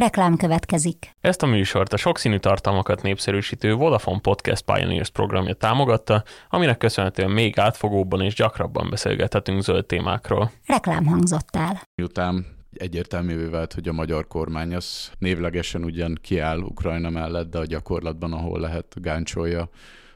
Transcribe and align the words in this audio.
Reklám 0.00 0.36
következik. 0.36 1.10
Ezt 1.20 1.42
a 1.42 1.46
műsort 1.46 1.92
a 1.92 1.96
sokszínű 1.96 2.38
tartalmakat 2.38 3.02
népszerűsítő 3.02 3.74
Vodafone 3.74 4.20
Podcast 4.20 4.64
Pioneers 4.64 5.10
programja 5.10 5.54
támogatta, 5.54 6.24
aminek 6.48 6.78
köszönhetően 6.78 7.30
még 7.30 7.58
átfogóbban 7.58 8.20
és 8.20 8.34
gyakrabban 8.34 8.90
beszélgethetünk 8.90 9.62
zöld 9.62 9.86
témákról. 9.86 10.50
Reklám 10.66 11.06
hangzott 11.06 11.56
el. 11.56 11.82
Miután 11.94 12.46
egyértelművé 12.72 13.44
vált, 13.44 13.72
hogy 13.72 13.88
a 13.88 13.92
magyar 13.92 14.26
kormány 14.26 14.74
az 14.74 15.10
névlegesen 15.18 15.84
ugyan 15.84 16.18
kiáll 16.22 16.58
Ukrajna 16.58 17.10
mellett, 17.10 17.50
de 17.50 17.58
a 17.58 17.64
gyakorlatban, 17.64 18.32
ahol 18.32 18.60
lehet, 18.60 18.94
gáncsolja 19.00 19.68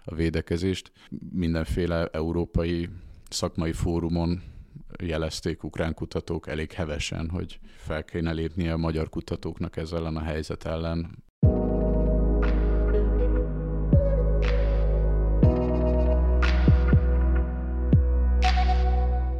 a 0.04 0.14
védekezést. 0.14 0.92
Mindenféle 1.32 2.08
európai 2.12 2.88
szakmai 3.30 3.72
fórumon 3.72 4.42
jelezték 5.02 5.62
ukrán 5.62 5.94
kutatók 5.94 6.48
elég 6.48 6.72
hevesen, 6.72 7.30
hogy 7.30 7.58
fel 7.76 8.04
kéne 8.04 8.32
lépnie 8.32 8.72
a 8.72 8.76
magyar 8.76 9.08
kutatóknak 9.08 9.76
ezzel 9.76 9.98
ellen 9.98 10.16
a 10.16 10.22
helyzet 10.22 10.64
ellen. 10.64 11.22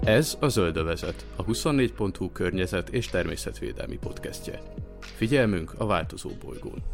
Ez 0.05 0.37
a 0.41 0.49
Zöldövezet, 0.49 1.27
a 1.37 1.45
24.hu 1.45 2.33
környezet 2.33 2.89
és 2.89 3.07
természetvédelmi 3.07 3.97
podcastje. 3.97 4.63
Figyelmünk 5.01 5.75
a 5.79 5.87
változó 5.87 6.31
bolygón. 6.45 6.94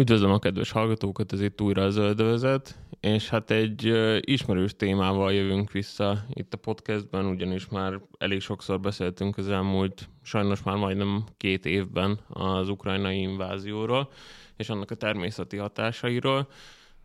Üdvözlöm 0.00 0.30
a 0.30 0.38
kedves 0.38 0.70
hallgatókat, 0.70 1.32
ez 1.32 1.40
itt 1.40 1.60
újra 1.60 1.82
a 1.82 1.90
Zöldövezet, 1.90 2.78
és 3.00 3.28
hát 3.28 3.50
egy 3.50 3.92
ismerős 4.20 4.76
témával 4.76 5.32
jövünk 5.32 5.72
vissza 5.72 6.24
itt 6.32 6.54
a 6.54 6.56
podcastben, 6.56 7.26
ugyanis 7.26 7.68
már 7.68 8.00
elég 8.18 8.40
sokszor 8.40 8.80
beszéltünk 8.80 9.36
az 9.36 9.48
elmúlt, 9.48 10.08
sajnos 10.22 10.62
már 10.62 10.76
majdnem 10.76 11.24
két 11.36 11.66
évben 11.66 12.18
az 12.28 12.68
ukrajnai 12.68 13.20
invázióról, 13.20 14.10
és 14.56 14.68
annak 14.68 14.90
a 14.90 14.94
természeti 14.94 15.56
hatásairól, 15.56 16.48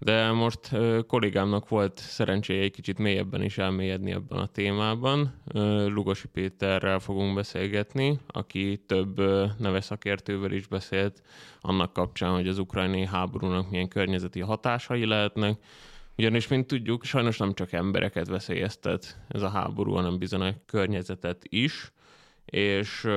de 0.04 0.32
most 0.32 0.70
kollégámnak 1.08 1.70
volt 1.70 1.98
szerencséje 1.98 2.62
egy 2.62 2.72
kicsit 2.72 2.98
mélyebben 2.98 3.42
is 3.42 3.58
elmélyedni 3.58 4.12
ebben 4.12 4.40
a 4.40 4.48
témában. 4.48 5.42
Lugosi 5.88 6.28
Péterrel 6.28 7.00
fogunk 7.00 7.36
beszélgetni, 7.36 8.20
aki 8.28 8.84
több 8.86 9.18
neves 9.60 9.84
szakértővel 9.84 10.52
is 10.52 10.68
beszélt 10.68 11.22
annak 11.62 11.94
kapcsán, 11.94 12.34
hogy 12.34 12.48
az 12.48 12.58
ukrajnai 12.58 13.06
háborúnak 13.06 13.70
milyen 13.70 13.88
környezeti 13.88 14.40
hatásai 14.40 15.06
lehetnek, 15.06 15.58
ugyanis, 16.18 16.48
mint 16.48 16.68
tudjuk, 16.68 17.04
sajnos 17.04 17.38
nem 17.38 17.54
csak 17.54 17.72
embereket 17.72 18.28
veszélyeztet 18.28 19.20
ez 19.28 19.42
a 19.42 19.50
háború, 19.50 19.94
hanem 19.94 20.18
bizony 20.18 20.42
a 20.42 20.56
környezetet 20.66 21.42
is, 21.50 21.92
és 22.46 23.08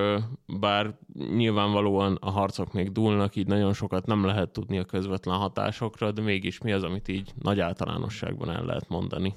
bár 0.46 0.98
nyilvánvalóan 1.14 2.18
a 2.20 2.30
harcok 2.30 2.72
még 2.72 2.92
dúlnak, 2.92 3.36
így 3.36 3.46
nagyon 3.46 3.72
sokat 3.72 4.06
nem 4.06 4.24
lehet 4.24 4.50
tudni 4.50 4.78
a 4.78 4.84
közvetlen 4.84 5.36
hatásokra, 5.36 6.12
de 6.12 6.22
mégis 6.22 6.60
mi 6.60 6.72
az, 6.72 6.82
amit 6.82 7.08
így 7.08 7.32
nagy 7.42 7.60
általánosságban 7.60 8.50
el 8.50 8.64
lehet 8.64 8.88
mondani? 8.88 9.34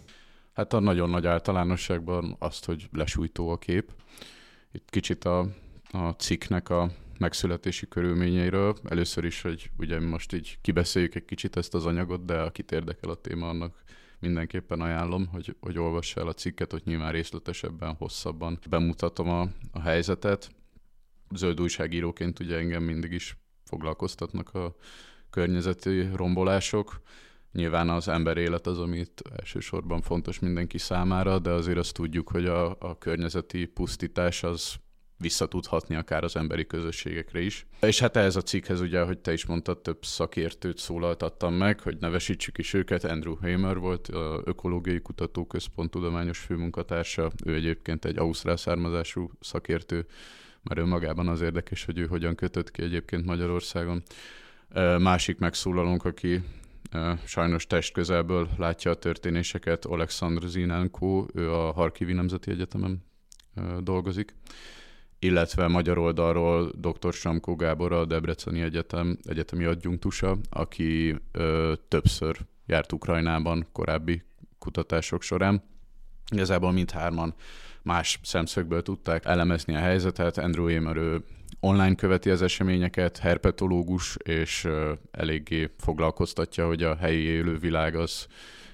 Hát 0.54 0.74
a 0.74 0.80
nagyon 0.80 1.10
nagy 1.10 1.26
általánosságban 1.26 2.36
azt, 2.40 2.66
hogy 2.66 2.90
lesújtó 2.92 3.50
a 3.50 3.58
kép. 3.58 3.92
Itt 4.72 4.90
kicsit 4.90 5.26
a, 5.26 5.40
a 5.92 6.10
cikknek 6.10 6.70
a 6.70 6.90
megszületési 7.20 7.88
körülményeiről. 7.88 8.76
Először 8.90 9.24
is, 9.24 9.42
hogy 9.42 9.72
ugye 9.78 10.00
most 10.00 10.34
így 10.34 10.58
kibeszéljük 10.62 11.16
egy 11.16 11.26
kicsit 11.26 11.56
ezt 11.56 11.74
az 11.74 11.86
anyagot, 11.86 12.26
de 12.26 12.42
akit 12.42 12.72
érdekel 12.72 13.10
a 13.10 13.16
téma, 13.16 13.48
annak 13.48 13.84
mindenképpen 14.20 14.82
ajánlom, 14.82 15.28
hogy, 15.28 15.56
hogy 15.60 15.78
olvassa 15.78 16.20
el 16.22 16.28
a 16.28 16.34
cikket, 16.34 16.72
hogy 16.72 16.82
nyilván 16.86 17.12
részletesebben, 17.12 17.96
hosszabban 17.96 18.60
bemutatom 18.70 19.30
a, 19.30 19.42
a 19.72 19.82
helyzetet. 19.82 20.52
Zöld 21.36 21.62
újságíróként 21.62 22.40
ugye 22.40 22.58
engem 22.58 22.84
mindig 22.84 23.12
is 23.12 23.38
foglalkoztatnak 23.64 24.54
a 24.54 24.76
környezeti 25.30 26.10
rombolások. 26.16 27.02
Nyilván 27.52 27.90
az 27.90 28.08
ember 28.08 28.38
élet 28.38 28.68
az, 28.68 28.80
amit 28.80 29.22
elsősorban 29.38 30.02
fontos 30.02 30.40
mindenki 30.40 30.78
számára, 30.78 31.40
de 31.40 31.50
azért 31.50 31.78
azt 31.78 31.94
tudjuk, 31.94 32.30
hogy 32.30 32.46
a, 32.46 32.76
a 32.80 32.98
környezeti 32.98 33.66
pusztítás 33.66 34.44
az 34.44 34.76
visszatudhatni 35.20 35.96
akár 35.96 36.24
az 36.24 36.36
emberi 36.36 36.66
közösségekre 36.66 37.42
is. 37.42 37.66
És 37.82 38.00
hát 38.00 38.16
ehhez 38.16 38.36
a 38.36 38.42
cikkhez 38.42 38.82
ugye, 38.82 39.02
hogy 39.02 39.20
te 39.20 39.34
is 39.34 39.46
mondtad, 39.46 39.82
több 39.82 40.06
szakértőt 40.06 40.78
szólaltattam 40.78 41.54
meg, 41.54 41.80
hogy 41.80 41.98
nevesítsük 42.00 42.58
is 42.58 42.74
őket. 42.74 43.04
Andrew 43.04 43.36
Hamer 43.36 43.78
volt, 43.78 44.08
a 44.08 44.42
Ökológiai 44.46 45.02
Kutatóközpont 45.02 45.92
tudományos 45.92 46.40
főmunkatársa, 46.40 47.32
ő 47.46 47.54
egyébként 47.54 48.06
egy 48.06 48.18
ausztrál 48.18 48.58
származású 48.58 49.32
szakértő, 49.40 50.06
mert 50.64 50.80
önmagában 50.80 51.28
az 51.28 51.42
érdekes, 51.42 51.86
hogy 51.86 52.00
ő 52.00 52.06
hogyan 52.06 52.36
kötött 52.36 52.72
ki 52.72 52.82
egyébként 52.82 53.26
Magyarországon. 53.26 54.04
Másik 54.98 55.38
megszólalónk, 55.38 56.06
aki 56.06 56.42
sajnos 57.26 57.68
test 57.68 57.94
közelből 57.94 58.50
látja 58.58 58.92
a 58.92 58.96
történéseket, 58.96 59.86
Alexandr 59.86 60.48
Zinenko, 60.48 61.26
ő 61.34 61.54
a 61.54 61.72
Harkivi 61.72 62.14
Nemzeti 62.14 62.52
Egyetemen 62.52 63.06
dolgozik 63.80 64.36
illetve 65.20 65.68
magyar 65.68 65.98
oldalról 65.98 66.72
dr. 66.78 67.14
Samkó 67.14 67.56
Gábor, 67.56 67.92
a 67.92 68.06
Debreceni 68.06 68.62
Egyetem 68.62 69.18
egyetemi 69.24 69.64
adjunktusa, 69.64 70.38
aki 70.50 71.16
ö, 71.32 71.74
többször 71.88 72.38
járt 72.66 72.92
Ukrajnában 72.92 73.68
korábbi 73.72 74.24
kutatások 74.60 75.22
során. 75.22 75.64
Igazából 76.32 76.72
mindhárman 76.72 77.34
más 77.82 78.20
szemszögből 78.24 78.82
tudták 78.82 79.26
elemezni 79.26 79.76
a 79.76 79.80
helyzetet. 79.80 80.38
Andrew 80.38 80.68
Emer, 80.68 80.96
ő 80.96 81.24
online 81.60 81.96
követi 81.96 82.30
az 82.30 82.42
eseményeket, 82.42 83.18
herpetológus, 83.18 84.16
és 84.16 84.64
ö, 84.64 84.94
eléggé 85.12 85.70
foglalkoztatja, 85.78 86.68
hogy 86.68 86.84
a 86.84 86.96
helyi 86.96 87.24
élővilág 87.24 87.96
az 87.96 88.28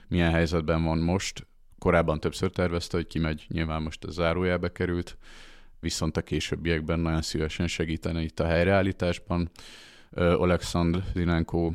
milyen 0.08 0.32
helyzetben 0.32 0.84
van 0.84 0.98
most. 0.98 1.48
Korábban 1.80 2.20
többször 2.20 2.50
tervezte, 2.50 2.98
hogy 2.98 3.08
kimegy, 3.08 3.46
nyilván 3.48 3.82
most 3.82 4.04
a 4.04 4.12
zárójelbe 4.12 4.72
került 4.72 5.18
viszont 5.86 6.18
a 6.18 6.22
későbbiekben 6.22 7.00
nagyon 7.00 7.22
szívesen 7.22 7.68
segítene 7.68 8.22
itt 8.22 8.40
a 8.40 8.46
helyreállításban. 8.46 9.50
Alexandr 10.16 11.04
Zinenko, 11.14 11.72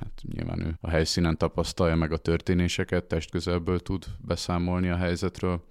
hát 0.00 0.22
nyilván 0.32 0.60
ő 0.60 0.78
a 0.80 0.88
helyszínen 0.88 1.38
tapasztalja 1.38 1.94
meg 1.94 2.12
a 2.12 2.16
történéseket, 2.16 3.04
testközelből 3.04 3.80
tud 3.80 4.04
beszámolni 4.18 4.88
a 4.88 4.96
helyzetről, 4.96 5.64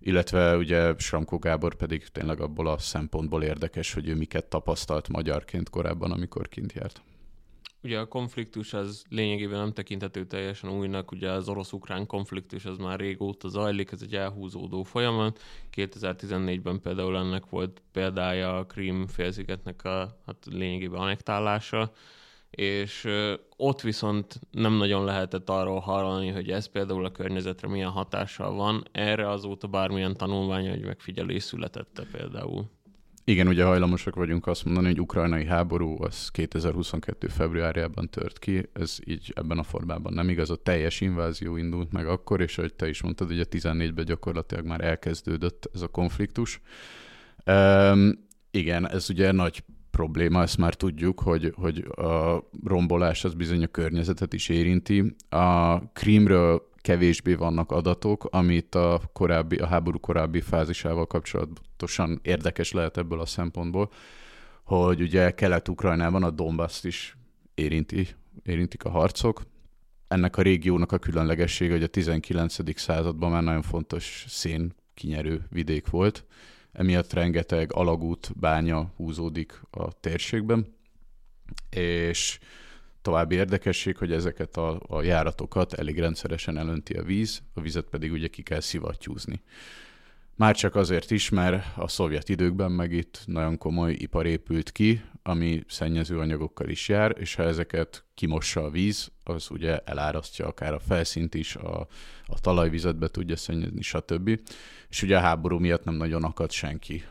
illetve 0.00 0.56
ugye 0.56 0.94
Sramko 0.96 1.38
Gábor 1.38 1.74
pedig 1.74 2.08
tényleg 2.08 2.40
abból 2.40 2.66
a 2.66 2.78
szempontból 2.78 3.42
érdekes, 3.42 3.92
hogy 3.92 4.08
ő 4.08 4.14
miket 4.14 4.44
tapasztalt 4.44 5.08
magyarként 5.08 5.70
korábban, 5.70 6.12
amikor 6.12 6.48
kint 6.48 6.72
járt. 6.72 7.02
Ugye 7.82 7.98
a 7.98 8.06
konfliktus 8.06 8.72
az 8.72 9.04
lényegében 9.08 9.58
nem 9.58 9.72
tekinthető 9.72 10.26
teljesen 10.26 10.70
újnak, 10.70 11.10
ugye 11.10 11.30
az 11.30 11.48
orosz-ukrán 11.48 12.06
konfliktus 12.06 12.64
az 12.64 12.78
már 12.78 12.98
régóta 12.98 13.48
zajlik, 13.48 13.92
ez 13.92 14.02
egy 14.02 14.14
elhúzódó 14.14 14.82
folyamat. 14.82 15.40
2014-ben 15.76 16.80
például 16.80 17.16
ennek 17.16 17.48
volt 17.48 17.82
példája 17.92 18.58
a 18.58 18.66
Krím 18.66 19.06
félszigetnek 19.06 19.84
a 19.84 20.18
hát 20.26 20.46
lényegében 20.50 21.00
anektálása, 21.00 21.92
és 22.50 23.08
ott 23.56 23.80
viszont 23.80 24.40
nem 24.50 24.72
nagyon 24.72 25.04
lehetett 25.04 25.48
arról 25.48 25.80
hallani, 25.80 26.28
hogy 26.28 26.50
ez 26.50 26.66
például 26.66 27.04
a 27.04 27.12
környezetre 27.12 27.68
milyen 27.68 27.90
hatással 27.90 28.54
van. 28.54 28.84
Erre 28.92 29.30
azóta 29.30 29.66
bármilyen 29.66 30.16
tanulmány 30.16 30.68
vagy 30.68 30.84
megfigyelés 30.84 31.42
születette 31.42 32.06
például. 32.12 32.70
Igen, 33.28 33.48
ugye 33.48 33.64
hajlamosak 33.64 34.14
vagyunk 34.14 34.46
azt 34.46 34.64
mondani, 34.64 34.86
hogy 34.86 35.00
ukrajnai 35.00 35.44
háború 35.44 36.02
az 36.02 36.28
2022. 36.28 37.28
februárjában 37.28 38.08
tört 38.10 38.38
ki, 38.38 38.68
ez 38.72 38.98
így 39.04 39.32
ebben 39.36 39.58
a 39.58 39.62
formában 39.62 40.12
nem 40.12 40.28
igaz, 40.28 40.50
a 40.50 40.56
teljes 40.56 41.00
invázió 41.00 41.56
indult 41.56 41.92
meg 41.92 42.06
akkor, 42.06 42.40
és 42.40 42.58
ahogy 42.58 42.74
te 42.74 42.88
is 42.88 43.02
mondtad, 43.02 43.30
ugye 43.30 43.44
14-ben 43.50 44.04
gyakorlatilag 44.04 44.66
már 44.66 44.84
elkezdődött 44.84 45.70
ez 45.74 45.82
a 45.82 45.88
konfliktus. 45.88 46.60
Um, 47.46 48.26
igen, 48.50 48.90
ez 48.90 49.10
ugye 49.10 49.32
nagy 49.32 49.64
probléma, 49.90 50.42
ezt 50.42 50.58
már 50.58 50.74
tudjuk, 50.74 51.20
hogy, 51.20 51.52
hogy 51.56 51.86
a 51.96 52.42
rombolás 52.64 53.24
az 53.24 53.34
bizony 53.34 53.62
a 53.62 53.66
környezetet 53.66 54.32
is 54.32 54.48
érinti. 54.48 55.14
A 55.28 55.78
Krímről 55.92 56.68
kevésbé 56.88 57.34
vannak 57.34 57.70
adatok, 57.70 58.24
amit 58.30 58.74
a, 58.74 59.00
korábbi, 59.12 59.56
a 59.56 59.66
háború 59.66 60.00
korábbi 60.00 60.40
fázisával 60.40 61.06
kapcsolatosan 61.06 62.18
érdekes 62.22 62.72
lehet 62.72 62.96
ebből 62.96 63.20
a 63.20 63.26
szempontból, 63.26 63.90
hogy 64.64 65.00
ugye 65.00 65.30
Kelet-Ukrajnában 65.30 66.22
a 66.22 66.30
Donbass 66.30 66.84
is 66.84 67.16
érinti, 67.54 68.08
érintik 68.42 68.84
a 68.84 68.90
harcok. 68.90 69.42
Ennek 70.06 70.36
a 70.36 70.42
régiónak 70.42 70.92
a 70.92 70.98
különlegessége, 70.98 71.72
hogy 71.72 71.82
a 71.82 71.86
19. 71.86 72.78
században 72.78 73.30
már 73.30 73.42
nagyon 73.42 73.62
fontos 73.62 74.24
szén 74.28 74.74
kinyerő 74.94 75.46
vidék 75.50 75.88
volt, 75.88 76.24
emiatt 76.72 77.12
rengeteg 77.12 77.72
alagút, 77.72 78.32
bánya 78.36 78.92
húzódik 78.96 79.60
a 79.70 79.92
térségben, 79.92 80.76
és 81.70 82.38
További 83.02 83.34
érdekesség, 83.34 83.96
hogy 83.96 84.12
ezeket 84.12 84.56
a, 84.56 84.80
a 84.86 85.02
járatokat 85.02 85.72
elég 85.72 85.98
rendszeresen 85.98 86.58
elönti 86.58 86.94
a 86.94 87.02
víz, 87.02 87.42
a 87.54 87.60
vizet 87.60 87.84
pedig 87.84 88.12
ugye 88.12 88.28
ki 88.28 88.42
kell 88.42 88.60
szivattyúzni. 88.60 89.42
Már 90.38 90.56
csak 90.56 90.74
azért 90.74 91.10
is, 91.10 91.28
mert 91.28 91.76
a 91.76 91.88
szovjet 91.88 92.28
időkben 92.28 92.72
meg 92.72 92.92
itt 92.92 93.22
nagyon 93.26 93.58
komoly 93.58 93.92
ipar 93.92 94.26
épült 94.26 94.72
ki, 94.72 95.02
ami 95.22 95.64
szennyező 95.68 96.18
anyagokkal 96.18 96.68
is 96.68 96.88
jár, 96.88 97.14
és 97.18 97.34
ha 97.34 97.42
ezeket 97.42 98.04
kimossa 98.14 98.64
a 98.64 98.70
víz, 98.70 99.10
az 99.24 99.50
ugye 99.50 99.78
elárasztja 99.78 100.46
akár 100.46 100.74
a 100.74 100.78
felszínt 100.78 101.34
is, 101.34 101.56
a, 101.56 101.86
a 102.26 102.40
talajvizet 102.40 102.98
be 102.98 103.08
tudja 103.08 103.36
szennyezni, 103.36 103.82
stb. 103.82 104.40
És 104.88 105.02
ugye 105.02 105.16
a 105.16 105.20
háború 105.20 105.58
miatt 105.58 105.84
nem 105.84 105.94
nagyon 105.94 106.24
akadt 106.24 106.52
senki, 106.52 107.04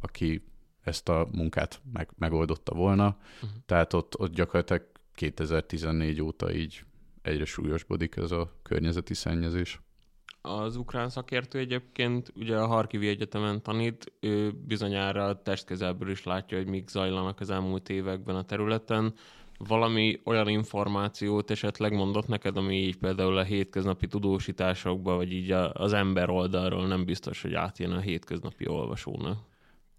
aki 0.00 0.44
ezt 0.82 1.08
a 1.08 1.28
munkát 1.32 1.80
meg, 1.92 2.10
megoldotta 2.16 2.74
volna. 2.74 3.16
Uh-huh. 3.34 3.50
Tehát 3.66 3.92
ott, 3.92 4.18
ott 4.18 4.34
gyakorlatilag 4.34 4.91
2014 5.14 6.22
óta 6.22 6.52
így 6.52 6.84
egyre 7.22 7.44
súlyosbodik 7.44 8.16
ez 8.16 8.30
a 8.30 8.52
környezeti 8.62 9.14
szennyezés. 9.14 9.80
Az 10.40 10.76
ukrán 10.76 11.08
szakértő 11.08 11.58
egyébként 11.58 12.32
ugye 12.36 12.56
a 12.56 12.66
Harkivi 12.66 13.08
Egyetemen 13.08 13.62
tanít, 13.62 14.12
ő 14.20 14.52
bizonyára 14.66 15.42
testkezelből 15.42 16.10
is 16.10 16.22
látja, 16.22 16.58
hogy 16.58 16.66
mik 16.66 16.88
zajlanak 16.88 17.40
az 17.40 17.50
elmúlt 17.50 17.88
években 17.88 18.36
a 18.36 18.44
területen. 18.44 19.14
Valami 19.58 20.20
olyan 20.24 20.48
információt 20.48 21.50
esetleg 21.50 21.92
mondott 21.92 22.26
neked, 22.26 22.56
ami 22.56 22.76
így 22.76 22.96
például 22.96 23.36
a 23.36 23.42
hétköznapi 23.42 24.06
tudósításokban, 24.06 25.16
vagy 25.16 25.32
így 25.32 25.50
az 25.72 25.92
ember 25.92 26.30
oldalról 26.30 26.86
nem 26.86 27.04
biztos, 27.04 27.42
hogy 27.42 27.54
átjön 27.54 27.92
a 27.92 28.00
hétköznapi 28.00 28.68
olvasónak? 28.68 29.38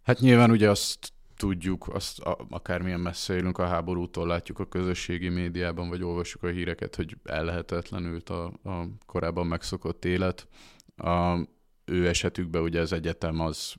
Hát 0.02 0.20
nyilván 0.20 0.52
ugye 0.52 0.70
azt 0.70 1.13
tudjuk, 1.36 1.88
azt 1.88 2.20
akármilyen 2.50 3.00
messze 3.00 3.36
élünk 3.36 3.58
a 3.58 3.68
háborútól, 3.68 4.28
látjuk 4.28 4.60
a 4.60 4.68
közösségi 4.68 5.30
médiában, 5.30 5.90
vagy 5.90 6.04
olvasjuk 6.04 6.44
a 6.44 6.48
híreket, 6.48 6.96
hogy 6.96 7.18
ellehetetlenült 7.24 8.30
a, 8.30 8.46
a 8.64 8.88
korábban 9.06 9.48
megszokott 9.48 10.06
élet. 10.06 10.48
A 10.96 11.38
ő 11.86 12.08
esetükben 12.08 12.62
ugye 12.62 12.80
az 12.80 12.94
egyetem 12.94 13.40
az 13.40 13.74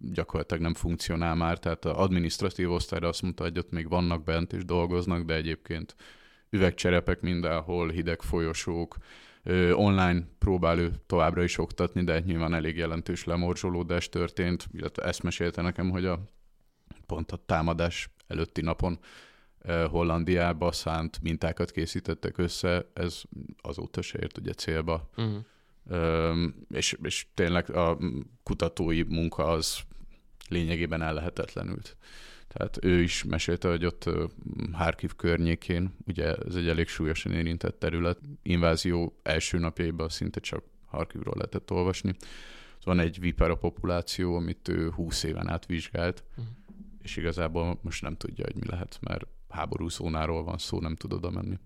gyakorlatilag 0.00 0.62
nem 0.62 0.74
funkcionál 0.74 1.34
már, 1.34 1.58
tehát 1.58 1.84
az 1.84 1.96
adminisztratív 1.96 2.70
osztályra 2.70 3.08
azt 3.08 3.22
mondta, 3.22 3.42
hogy 3.42 3.58
ott 3.58 3.70
még 3.70 3.88
vannak 3.88 4.24
bent 4.24 4.52
és 4.52 4.64
dolgoznak, 4.64 5.24
de 5.24 5.34
egyébként 5.34 5.94
üvegcserepek 6.50 7.20
mindenhol, 7.20 7.88
hideg 7.88 8.22
folyosók, 8.22 8.96
online 9.72 10.26
próbál 10.38 10.78
ő 10.78 10.92
továbbra 11.06 11.42
is 11.42 11.58
oktatni, 11.58 12.04
de 12.04 12.20
nyilván 12.20 12.54
elég 12.54 12.76
jelentős 12.76 13.24
lemorzsolódás 13.24 14.08
történt, 14.08 14.66
illetve 14.72 15.02
ezt 15.02 15.22
mesélte 15.22 15.62
nekem, 15.62 15.90
hogy 15.90 16.04
a 16.04 16.24
pont 17.08 17.32
a 17.32 17.42
támadás 17.46 18.10
előtti 18.26 18.60
napon 18.60 18.98
Hollandiába 19.90 20.72
szánt 20.72 21.22
mintákat 21.22 21.70
készítettek 21.70 22.38
össze, 22.38 22.90
ez 22.94 23.22
azóta 23.60 24.02
se 24.02 24.18
ért 24.18 24.38
ugye 24.38 24.52
célba. 24.52 25.10
Uh-huh. 25.16 25.44
és, 26.70 26.96
és 27.02 27.26
tényleg 27.34 27.70
a 27.70 27.98
kutatói 28.42 29.02
munka 29.02 29.44
az 29.44 29.78
lényegében 30.48 31.02
ellehetetlenült. 31.02 31.96
Tehát 32.48 32.84
ő 32.84 33.02
is 33.02 33.24
mesélte, 33.24 33.68
hogy 33.68 33.84
ott 33.84 34.10
Harkiv 34.72 35.16
környékén, 35.16 35.94
ugye 36.06 36.34
ez 36.34 36.54
egy 36.54 36.68
elég 36.68 36.88
súlyosan 36.88 37.32
érintett 37.32 37.78
terület, 37.78 38.18
invázió 38.42 39.18
első 39.22 39.58
napjaiban 39.58 40.08
szinte 40.08 40.40
csak 40.40 40.64
Harkivról 40.86 41.34
lehetett 41.36 41.70
olvasni. 41.70 42.14
Van 42.84 42.98
egy 42.98 43.20
vipera 43.20 43.56
populáció, 43.56 44.36
amit 44.36 44.68
ő 44.68 44.90
20 44.90 45.22
éven 45.22 45.48
át 45.48 45.66
vizsgált, 45.66 46.24
uh-huh 46.30 46.57
és 47.08 47.16
igazából 47.16 47.78
most 47.82 48.02
nem 48.02 48.16
tudja, 48.16 48.44
hogy 48.44 48.54
mi 48.54 48.66
lehet, 48.66 48.98
mert 49.00 49.26
háborús 49.48 49.92
zónáról 49.92 50.44
van 50.44 50.58
szó, 50.58 50.80
nem 50.80 50.96
tud 50.96 51.12
oda 51.12 51.30
menni. 51.30 51.58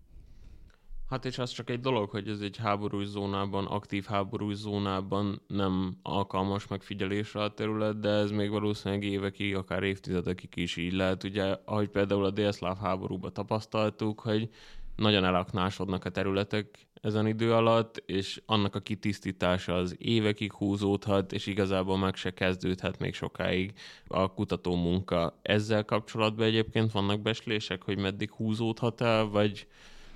Hát 1.09 1.25
és 1.25 1.39
az 1.39 1.51
csak 1.51 1.71
egy 1.71 1.81
dolog, 1.81 2.11
hogy 2.11 2.29
ez 2.29 2.41
egy 2.41 2.57
háborús 2.57 3.07
zónában, 3.07 3.67
aktív 3.67 4.05
háborús 4.05 4.55
zónában 4.55 5.43
nem 5.47 5.97
alkalmas 6.03 6.67
megfigyelésre 6.67 7.43
a 7.43 7.55
terület, 7.55 8.01
de 8.01 8.09
ez 8.09 8.31
még 8.31 8.51
valószínűleg 8.51 9.05
évekig, 9.05 9.57
akár 9.57 9.83
évtizedekig 9.83 10.57
is 10.57 10.77
így 10.77 10.93
lehet. 10.93 11.25
Ugye, 11.25 11.57
ahogy 11.65 11.89
például 11.89 12.25
a 12.25 12.31
délszláv 12.31 12.79
háborúban 12.79 13.33
tapasztaltuk, 13.33 14.21
hogy 14.21 14.49
nagyon 14.97 15.25
elaknásodnak 15.25 16.05
a 16.05 16.11
területek 16.11 16.87
ezen 17.03 17.27
idő 17.27 17.53
alatt, 17.53 18.03
és 18.07 18.43
annak 18.47 18.75
a 18.75 18.81
kitisztítása 18.81 19.75
az 19.75 19.97
évekig 19.99 20.53
húzódhat, 20.53 21.33
és 21.33 21.47
igazából 21.47 21.99
meg 21.99 22.15
se 22.15 22.31
kezdődhet 22.31 22.99
még 22.99 23.15
sokáig 23.15 23.73
a 24.07 24.33
kutató 24.33 24.75
munka. 24.75 25.39
Ezzel 25.43 25.85
kapcsolatban 25.85 26.47
egyébként 26.47 26.93
vannak 26.93 27.21
beslések, 27.21 27.83
hogy 27.83 27.99
meddig 27.99 28.31
húzódhat 28.31 29.01
el, 29.01 29.25
vagy, 29.25 29.67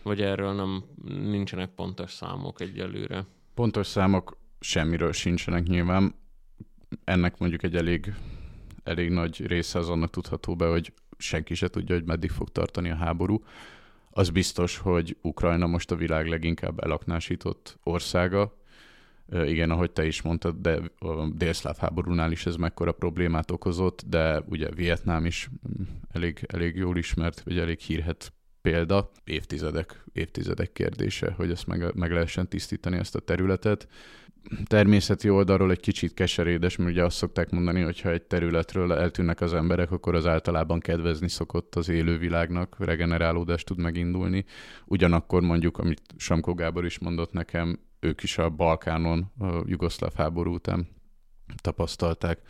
vagy 0.02 0.20
erről 0.20 0.52
nem 0.52 0.84
nincsenek 1.04 1.70
pontos 1.70 2.12
számok 2.12 2.60
egyelőre? 2.60 3.26
Pontos 3.54 3.86
számok 3.86 4.36
semmiről 4.60 5.12
sincsenek 5.12 5.66
nyilván. 5.66 6.14
Ennek 7.04 7.38
mondjuk 7.38 7.62
egy 7.62 7.76
elég, 7.76 8.14
elég 8.84 9.10
nagy 9.10 9.46
része 9.46 9.78
az 9.78 9.88
annak 9.88 10.10
tudható 10.10 10.56
be, 10.56 10.66
hogy 10.66 10.92
senki 11.18 11.54
se 11.54 11.68
tudja, 11.68 11.94
hogy 11.94 12.04
meddig 12.04 12.30
fog 12.30 12.48
tartani 12.48 12.90
a 12.90 12.96
háború 12.96 13.42
az 14.16 14.30
biztos, 14.30 14.78
hogy 14.78 15.16
Ukrajna 15.22 15.66
most 15.66 15.90
a 15.90 15.96
világ 15.96 16.26
leginkább 16.26 16.80
elaknásított 16.80 17.78
országa. 17.82 18.56
Igen, 19.32 19.70
ahogy 19.70 19.90
te 19.90 20.06
is 20.06 20.22
mondtad, 20.22 20.56
de 20.56 20.80
a 20.98 21.28
délszláv 21.34 21.76
háborúnál 21.76 22.32
is 22.32 22.46
ez 22.46 22.56
mekkora 22.56 22.92
problémát 22.92 23.50
okozott, 23.50 24.02
de 24.06 24.42
ugye 24.48 24.70
Vietnám 24.70 25.26
is 25.26 25.50
mm, 25.68 25.82
elég, 26.12 26.44
elég 26.46 26.76
jól 26.76 26.96
ismert, 26.96 27.40
vagy 27.40 27.58
elég 27.58 27.78
hírhet 27.78 28.32
példa. 28.60 29.10
Évtizedek, 29.24 30.04
évtizedek 30.12 30.72
kérdése, 30.72 31.32
hogy 31.32 31.50
ezt 31.50 31.66
meg, 31.66 31.94
meg 31.94 32.12
lehessen 32.12 32.48
tisztítani 32.48 32.96
ezt 32.96 33.14
a 33.14 33.20
területet 33.20 33.88
természeti 34.64 35.30
oldalról 35.30 35.70
egy 35.70 35.80
kicsit 35.80 36.14
keserédes, 36.14 36.76
mert 36.76 36.90
ugye 36.90 37.04
azt 37.04 37.16
szokták 37.16 37.50
mondani, 37.50 37.80
hogy 37.80 38.00
ha 38.00 38.10
egy 38.10 38.22
területről 38.22 38.92
eltűnnek 38.92 39.40
az 39.40 39.54
emberek, 39.54 39.90
akkor 39.90 40.14
az 40.14 40.26
általában 40.26 40.80
kedvezni 40.80 41.28
szokott 41.28 41.74
az 41.74 41.88
élővilágnak, 41.88 42.76
regenerálódás 42.78 43.64
tud 43.64 43.78
megindulni. 43.78 44.44
Ugyanakkor 44.84 45.42
mondjuk, 45.42 45.78
amit 45.78 46.02
Samko 46.16 46.54
Gábor 46.54 46.84
is 46.84 46.98
mondott 46.98 47.32
nekem, 47.32 47.78
ők 48.00 48.22
is 48.22 48.38
a 48.38 48.50
Balkánon, 48.50 49.32
a 49.38 49.62
jugoszláv 49.66 50.14
háború 50.14 50.54
után 50.54 50.88
tapasztalták, 51.62 52.40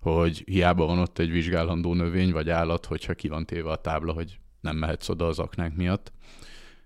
hogy 0.00 0.42
hiába 0.46 0.86
van 0.86 0.98
ott 0.98 1.18
egy 1.18 1.30
vizsgálandó 1.30 1.94
növény 1.94 2.32
vagy 2.32 2.50
állat, 2.50 2.86
hogyha 2.86 3.14
ki 3.14 3.28
van 3.28 3.46
téve 3.46 3.70
a 3.70 3.76
tábla, 3.76 4.12
hogy 4.12 4.38
nem 4.60 4.76
mehetsz 4.76 5.08
oda 5.08 5.26
az 5.26 5.38
aknák 5.38 5.76
miatt. 5.76 6.12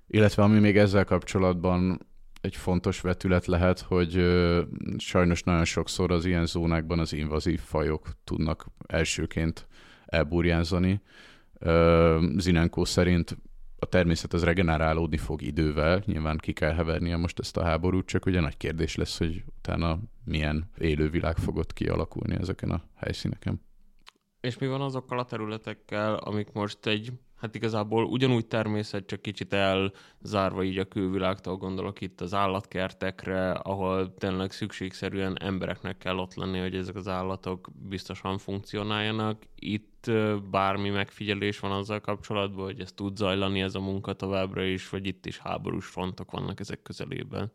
Illetve 0.06 0.42
ami 0.42 0.58
még 0.58 0.76
ezzel 0.76 1.04
kapcsolatban 1.04 2.06
egy 2.44 2.56
fontos 2.56 3.00
vetület 3.00 3.46
lehet, 3.46 3.80
hogy 3.80 4.16
ö, 4.16 4.62
sajnos 4.96 5.42
nagyon 5.42 5.64
sokszor 5.64 6.10
az 6.10 6.24
ilyen 6.24 6.46
zónákban 6.46 6.98
az 6.98 7.12
invazív 7.12 7.60
fajok 7.60 8.08
tudnak 8.24 8.66
elsőként 8.86 9.66
elburjánzani. 10.06 11.00
Zinenko 12.36 12.84
szerint 12.84 13.36
a 13.78 13.86
természet 13.86 14.32
az 14.32 14.44
regenerálódni 14.44 15.16
fog 15.16 15.42
idővel, 15.42 16.02
nyilván 16.06 16.38
ki 16.38 16.52
kell 16.52 16.72
hevernie 16.72 17.16
most 17.16 17.38
ezt 17.38 17.56
a 17.56 17.64
háborút, 17.64 18.06
csak 18.06 18.26
ugye 18.26 18.40
nagy 18.40 18.56
kérdés 18.56 18.94
lesz, 18.94 19.18
hogy 19.18 19.44
utána 19.58 19.98
milyen 20.24 20.70
élővilág 20.78 21.36
fogott 21.36 21.72
kialakulni 21.72 22.36
ezeken 22.40 22.70
a 22.70 22.82
helyszíneken. 22.94 23.60
És 24.40 24.58
mi 24.58 24.66
van 24.66 24.80
azokkal 24.80 25.18
a 25.18 25.24
területekkel, 25.24 26.14
amik 26.14 26.52
most 26.52 26.86
egy 26.86 27.12
hát 27.44 27.54
igazából 27.54 28.04
ugyanúgy 28.04 28.46
természet, 28.46 29.06
csak 29.06 29.22
kicsit 29.22 29.52
elzárva 29.52 30.62
így 30.62 30.78
a 30.78 30.84
külvilágtól 30.84 31.56
gondolok 31.56 32.00
itt 32.00 32.20
az 32.20 32.34
állatkertekre, 32.34 33.50
ahol 33.50 34.14
tényleg 34.14 34.52
szükségszerűen 34.52 35.36
embereknek 35.40 35.98
kell 35.98 36.16
ott 36.16 36.34
lenni, 36.34 36.58
hogy 36.58 36.74
ezek 36.74 36.94
az 36.94 37.08
állatok 37.08 37.68
biztosan 37.88 38.38
funkcionáljanak. 38.38 39.42
Itt 39.54 40.10
bármi 40.50 40.90
megfigyelés 40.90 41.60
van 41.60 41.72
azzal 41.72 42.00
kapcsolatban, 42.00 42.64
hogy 42.64 42.80
ez 42.80 42.92
tud 42.92 43.16
zajlani 43.16 43.60
ez 43.60 43.74
a 43.74 43.80
munka 43.80 44.12
továbbra 44.12 44.64
is, 44.64 44.88
vagy 44.88 45.06
itt 45.06 45.26
is 45.26 45.38
háborús 45.38 45.86
frontok 45.86 46.30
vannak 46.30 46.60
ezek 46.60 46.82
közelében. 46.82 47.52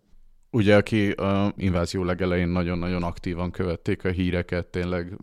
Ugye, 0.51 0.75
aki 0.75 1.11
a 1.11 1.53
invázió 1.57 2.03
legelején 2.03 2.47
nagyon-nagyon 2.47 3.03
aktívan 3.03 3.51
követték 3.51 4.05
a 4.05 4.09
híreket, 4.09 4.67
tényleg 4.67 5.17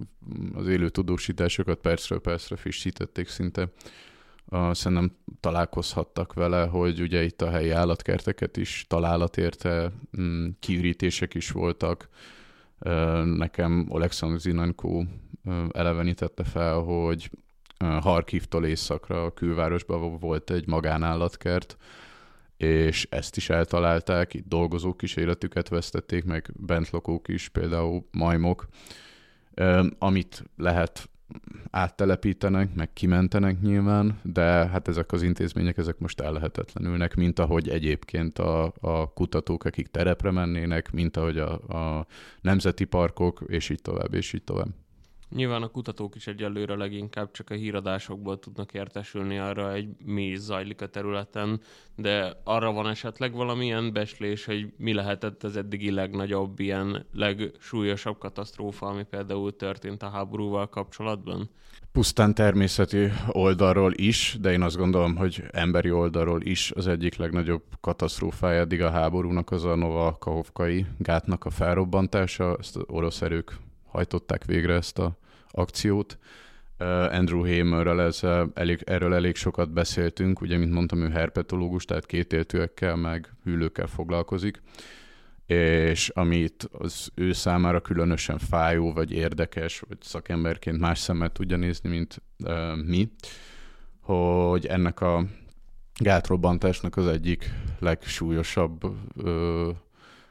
az 0.54 0.68
élő 0.68 0.88
tudósításokat 0.88 1.78
percről 1.78 2.20
percre 2.20 2.56
frissítették 2.56 3.28
szinte 3.28 3.68
szerintem 4.50 5.16
találkozhattak 5.40 6.32
vele, 6.32 6.66
hogy 6.66 7.00
ugye 7.00 7.22
itt 7.24 7.42
a 7.42 7.50
helyi 7.50 7.70
állatkerteket 7.70 8.56
is 8.56 8.84
találat 8.88 9.36
érte, 9.36 9.92
mm, 10.20 10.48
kiürítések 10.60 11.34
is 11.34 11.50
voltak. 11.50 12.08
Nekem 13.24 13.86
Oleksandr 13.88 14.38
Zinenko 14.38 15.04
elevenítette 15.70 16.44
fel, 16.44 16.78
hogy 16.78 17.30
Harkivtól 18.00 18.66
északra 18.66 19.24
a 19.24 19.34
külvárosban 19.34 20.18
volt 20.18 20.50
egy 20.50 20.66
magánállatkert, 20.66 21.76
és 22.56 23.06
ezt 23.10 23.36
is 23.36 23.50
eltalálták, 23.50 24.34
itt 24.34 24.48
dolgozók 24.48 25.02
is 25.02 25.16
életüket 25.16 25.68
vesztették, 25.68 26.24
meg 26.24 26.50
bentlakók 26.54 27.28
is, 27.28 27.48
például 27.48 28.06
majmok. 28.10 28.66
Amit 29.98 30.44
lehet 30.56 31.08
áttelepítenek, 31.70 32.74
meg 32.74 32.92
kimentenek 32.92 33.60
nyilván, 33.60 34.20
de 34.22 34.42
hát 34.42 34.88
ezek 34.88 35.12
az 35.12 35.22
intézmények, 35.22 35.76
ezek 35.78 35.98
most 35.98 36.20
ellehetetlenülnek, 36.20 37.14
mint 37.14 37.38
ahogy 37.38 37.68
egyébként 37.68 38.38
a, 38.38 38.72
a 38.80 39.12
kutatók, 39.12 39.64
akik 39.64 39.86
terepre 39.86 40.30
mennének, 40.30 40.92
mint 40.92 41.16
ahogy 41.16 41.38
a, 41.38 41.52
a 41.52 42.06
nemzeti 42.40 42.84
parkok, 42.84 43.42
és 43.46 43.68
így 43.70 43.82
tovább, 43.82 44.14
és 44.14 44.32
így 44.32 44.44
tovább. 44.44 44.68
Nyilván 45.28 45.62
a 45.62 45.68
kutatók 45.68 46.14
is 46.14 46.26
egyelőre 46.26 46.74
leginkább 46.74 47.30
csak 47.30 47.50
a 47.50 47.54
híradásokból 47.54 48.38
tudnak 48.38 48.74
értesülni 48.74 49.38
arra, 49.38 49.70
hogy 49.70 49.88
mi 50.04 50.26
is 50.26 50.38
zajlik 50.38 50.82
a 50.82 50.86
területen, 50.86 51.60
de 51.96 52.40
arra 52.44 52.72
van 52.72 52.88
esetleg 52.88 53.32
valamilyen 53.32 53.92
beslés, 53.92 54.44
hogy 54.44 54.72
mi 54.76 54.92
lehetett 54.92 55.42
az 55.42 55.56
eddigi 55.56 55.90
legnagyobb, 55.90 56.60
ilyen 56.60 57.06
legsúlyosabb 57.12 58.18
katasztrófa, 58.18 58.86
ami 58.86 59.02
például 59.02 59.56
történt 59.56 60.02
a 60.02 60.08
háborúval 60.08 60.68
kapcsolatban? 60.68 61.50
Pusztán 61.92 62.34
természeti 62.34 63.08
oldalról 63.28 63.92
is, 63.94 64.36
de 64.40 64.52
én 64.52 64.62
azt 64.62 64.76
gondolom, 64.76 65.16
hogy 65.16 65.42
emberi 65.50 65.90
oldalról 65.90 66.42
is 66.42 66.70
az 66.70 66.86
egyik 66.86 67.16
legnagyobb 67.16 67.62
katasztrófája 67.80 68.60
eddig 68.60 68.82
a 68.82 68.90
háborúnak 68.90 69.50
az 69.50 69.64
a 69.64 69.74
Nova 69.74 70.16
Kahovkai 70.18 70.86
gátnak 70.98 71.44
a 71.44 71.50
felrobbantása. 71.50 72.56
Ezt 72.58 72.78
orosz 72.86 73.22
erők 73.22 73.64
hajtották 73.86 74.44
végre 74.44 74.74
ezt 74.74 74.98
a 74.98 75.18
akciót. 75.50 76.18
Andrew 77.10 77.46
Hamerrel 77.46 78.02
ez, 78.02 78.20
elég, 78.54 78.82
erről 78.84 79.14
elég 79.14 79.36
sokat 79.36 79.72
beszéltünk, 79.72 80.40
ugye, 80.40 80.56
mint 80.56 80.72
mondtam, 80.72 81.02
ő 81.02 81.10
herpetológus, 81.10 81.84
tehát 81.84 82.06
kétéltőekkel 82.06 82.96
meg 82.96 83.32
hűlőkkel 83.44 83.86
foglalkozik, 83.86 84.62
és 85.46 86.08
amit 86.08 86.68
az 86.72 87.10
ő 87.14 87.32
számára 87.32 87.80
különösen 87.80 88.38
fájó, 88.38 88.92
vagy 88.92 89.12
érdekes, 89.12 89.80
vagy 89.80 89.98
szakemberként 90.00 90.78
más 90.78 90.98
szemmel 90.98 91.32
tudja 91.32 91.56
nézni, 91.56 91.88
mint 91.88 92.22
uh, 92.38 92.82
mi, 92.84 93.10
hogy 94.00 94.66
ennek 94.66 95.00
a 95.00 95.24
gátrobbantásnak 95.98 96.96
az 96.96 97.06
egyik 97.06 97.50
legsúlyosabb 97.78 98.84
uh, 99.16 99.68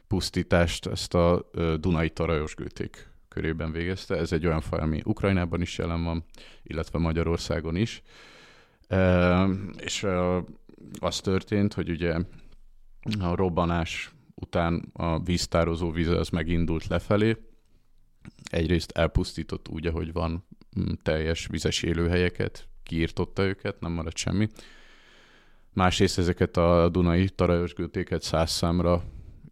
pusztítást 0.08 0.86
ezt 0.86 1.14
a 1.14 1.50
uh, 1.54 1.74
Dunai 1.74 2.10
tarajosgőték 2.10 3.14
körében 3.36 3.72
végezte. 3.72 4.16
Ez 4.16 4.32
egy 4.32 4.46
olyan 4.46 4.62
faj, 4.62 4.80
ami 4.80 5.02
Ukrajnában 5.04 5.62
is 5.62 5.78
jelen 5.78 6.04
van, 6.04 6.24
illetve 6.64 7.00
Magyarországon 7.00 7.76
is. 7.76 8.02
E, 8.88 9.46
és 9.78 10.06
az 11.00 11.20
történt, 11.20 11.74
hogy 11.74 11.90
ugye 11.90 12.16
a 13.20 13.36
robbanás 13.36 14.12
után 14.36 14.90
a 14.94 15.20
víztározó 15.20 15.92
víz 15.92 16.08
az 16.08 16.30
megindult 16.30 16.88
lefelé. 16.88 17.38
Egyrészt 18.44 18.92
elpusztított 18.92 19.68
úgy, 19.68 19.88
ahogy 19.88 20.14
van 20.14 20.48
teljes 21.04 21.48
vizes 21.48 21.84
élőhelyeket, 21.84 22.68
kiírtotta 22.84 23.44
őket, 23.44 23.80
nem 23.80 23.92
maradt 23.92 24.18
semmi. 24.18 24.48
Másrészt 25.74 26.18
ezeket 26.18 26.58
a 26.58 26.90
Dunai 26.90 27.30
tarajos 27.30 27.74
gőtéket 27.74 28.22
száz 28.22 28.52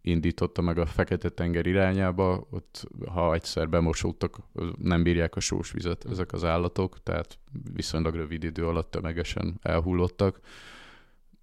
indította 0.04 0.62
meg 0.62 0.78
a 0.78 0.86
Fekete-tenger 0.86 1.66
irányába, 1.66 2.46
ott 2.50 2.88
ha 3.06 3.34
egyszer 3.34 3.68
bemosódtak, 3.68 4.38
nem 4.78 5.02
bírják 5.02 5.36
a 5.36 5.40
sós 5.40 5.70
vizet 5.70 6.04
ezek 6.10 6.32
az 6.32 6.44
állatok, 6.44 7.02
tehát 7.02 7.38
viszonylag 7.72 8.14
rövid 8.14 8.44
idő 8.44 8.66
alatt 8.66 8.90
tömegesen 8.90 9.58
elhullottak. 9.62 10.40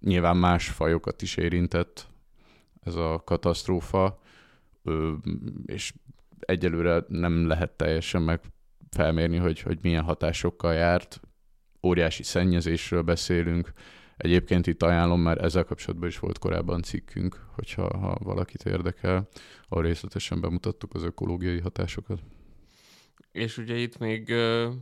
Nyilván 0.00 0.36
más 0.36 0.68
fajokat 0.68 1.22
is 1.22 1.36
érintett 1.36 2.08
ez 2.82 2.94
a 2.94 3.22
katasztrófa, 3.24 4.18
és 5.66 5.92
egyelőre 6.40 7.04
nem 7.08 7.46
lehet 7.46 7.70
teljesen 7.70 8.22
meg 8.22 8.40
felmérni, 8.90 9.36
hogy, 9.36 9.60
hogy 9.60 9.78
milyen 9.82 10.02
hatásokkal 10.02 10.74
járt. 10.74 11.20
Óriási 11.82 12.22
szennyezésről 12.22 13.02
beszélünk, 13.02 13.72
Egyébként 14.16 14.66
itt 14.66 14.82
ajánlom, 14.82 15.20
mert 15.20 15.40
ezzel 15.40 15.64
kapcsolatban 15.64 16.08
is 16.08 16.18
volt 16.18 16.38
korábban 16.38 16.82
cikkünk, 16.82 17.46
hogyha 17.54 17.98
ha 17.98 18.18
valakit 18.22 18.62
érdekel, 18.64 19.28
ahol 19.68 19.82
részletesen 19.82 20.40
bemutattuk 20.40 20.94
az 20.94 21.02
ökológiai 21.02 21.60
hatásokat. 21.60 22.20
És 23.32 23.58
ugye 23.58 23.76
itt 23.76 23.98
még 23.98 24.32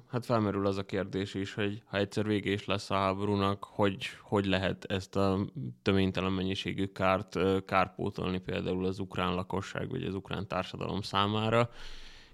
hát 0.09 0.25
felmerül 0.25 0.67
az 0.67 0.77
a 0.77 0.87
kérdés 0.87 1.35
is, 1.35 1.55
hogy 1.55 1.83
ha 1.87 1.97
egyszer 1.97 2.27
vége 2.27 2.51
is 2.51 2.65
lesz 2.65 2.91
a 2.91 2.95
háborúnak, 2.95 3.65
hogy, 3.65 4.07
hogy 4.23 4.47
lehet 4.47 4.85
ezt 4.85 5.17
a 5.17 5.47
töménytelen 5.83 6.33
mennyiségű 6.33 6.87
kárt 6.87 7.39
kárpótolni 7.65 8.39
például 8.39 8.85
az 8.87 8.99
ukrán 8.99 9.35
lakosság 9.35 9.91
vagy 9.91 10.03
az 10.03 10.15
ukrán 10.15 10.49
társadalom 10.49 11.03
számára. 11.03 11.71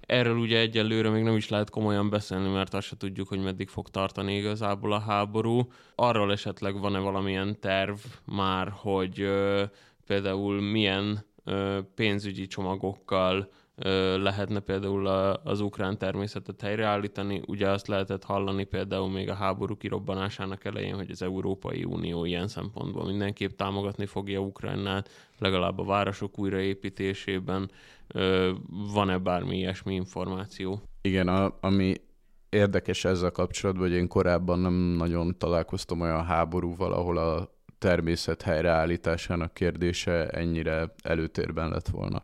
Erről 0.06 0.36
ugye 0.36 0.58
egyelőre 0.58 1.10
még 1.10 1.22
nem 1.22 1.36
is 1.36 1.48
lehet 1.48 1.70
komolyan 1.70 2.10
beszélni, 2.10 2.48
mert 2.48 2.75
azt 2.75 2.86
se 2.86 2.96
tudjuk, 2.96 3.28
hogy 3.28 3.42
meddig 3.42 3.68
fog 3.68 3.88
tartani 3.88 4.36
igazából 4.36 4.92
a 4.92 4.98
háború. 4.98 5.68
Arról 5.94 6.32
esetleg 6.32 6.78
van-e 6.80 6.98
valamilyen 6.98 7.60
terv 7.60 7.98
már, 8.25 8.68
hogy 8.68 9.20
ö, 9.20 9.64
például 10.06 10.60
milyen 10.60 11.25
ö, 11.44 11.78
pénzügyi 11.94 12.46
csomagokkal 12.46 13.48
lehetne 14.16 14.60
például 14.60 15.06
az 15.44 15.60
ukrán 15.60 15.98
természetet 15.98 16.60
helyreállítani. 16.60 17.42
Ugye 17.46 17.68
azt 17.68 17.86
lehetett 17.86 18.25
hallani 18.25 18.64
például 18.64 19.10
még 19.10 19.28
a 19.28 19.34
háború 19.34 19.76
kirobbanásának 19.76 20.64
elején, 20.64 20.94
hogy 20.94 21.10
az 21.10 21.22
Európai 21.22 21.84
Unió 21.84 22.25
ilyen 22.25 22.48
szempontból 22.48 23.04
mindenképp 23.04 23.56
támogatni 23.56 24.06
fogja 24.06 24.40
Ukrajnát, 24.40 25.10
legalább 25.38 25.78
a 25.78 25.84
városok 25.84 26.38
újraépítésében. 26.38 27.70
Van-e 28.92 29.18
bármi 29.18 29.56
ilyesmi 29.56 29.94
információ? 29.94 30.82
Igen, 31.00 31.28
a, 31.28 31.56
ami 31.60 31.94
érdekes 32.48 33.04
ezzel 33.04 33.30
kapcsolatban, 33.30 33.88
hogy 33.88 33.96
én 33.96 34.08
korábban 34.08 34.58
nem 34.58 34.72
nagyon 34.72 35.38
találkoztam 35.38 36.00
olyan 36.00 36.25
háborúval, 36.25 36.92
ahol 36.92 37.16
a 37.16 37.54
természet 37.78 38.42
helyreállításának 38.42 39.54
kérdése 39.54 40.28
ennyire 40.28 40.94
előtérben 41.02 41.68
lett 41.68 41.88
volna. 41.88 42.22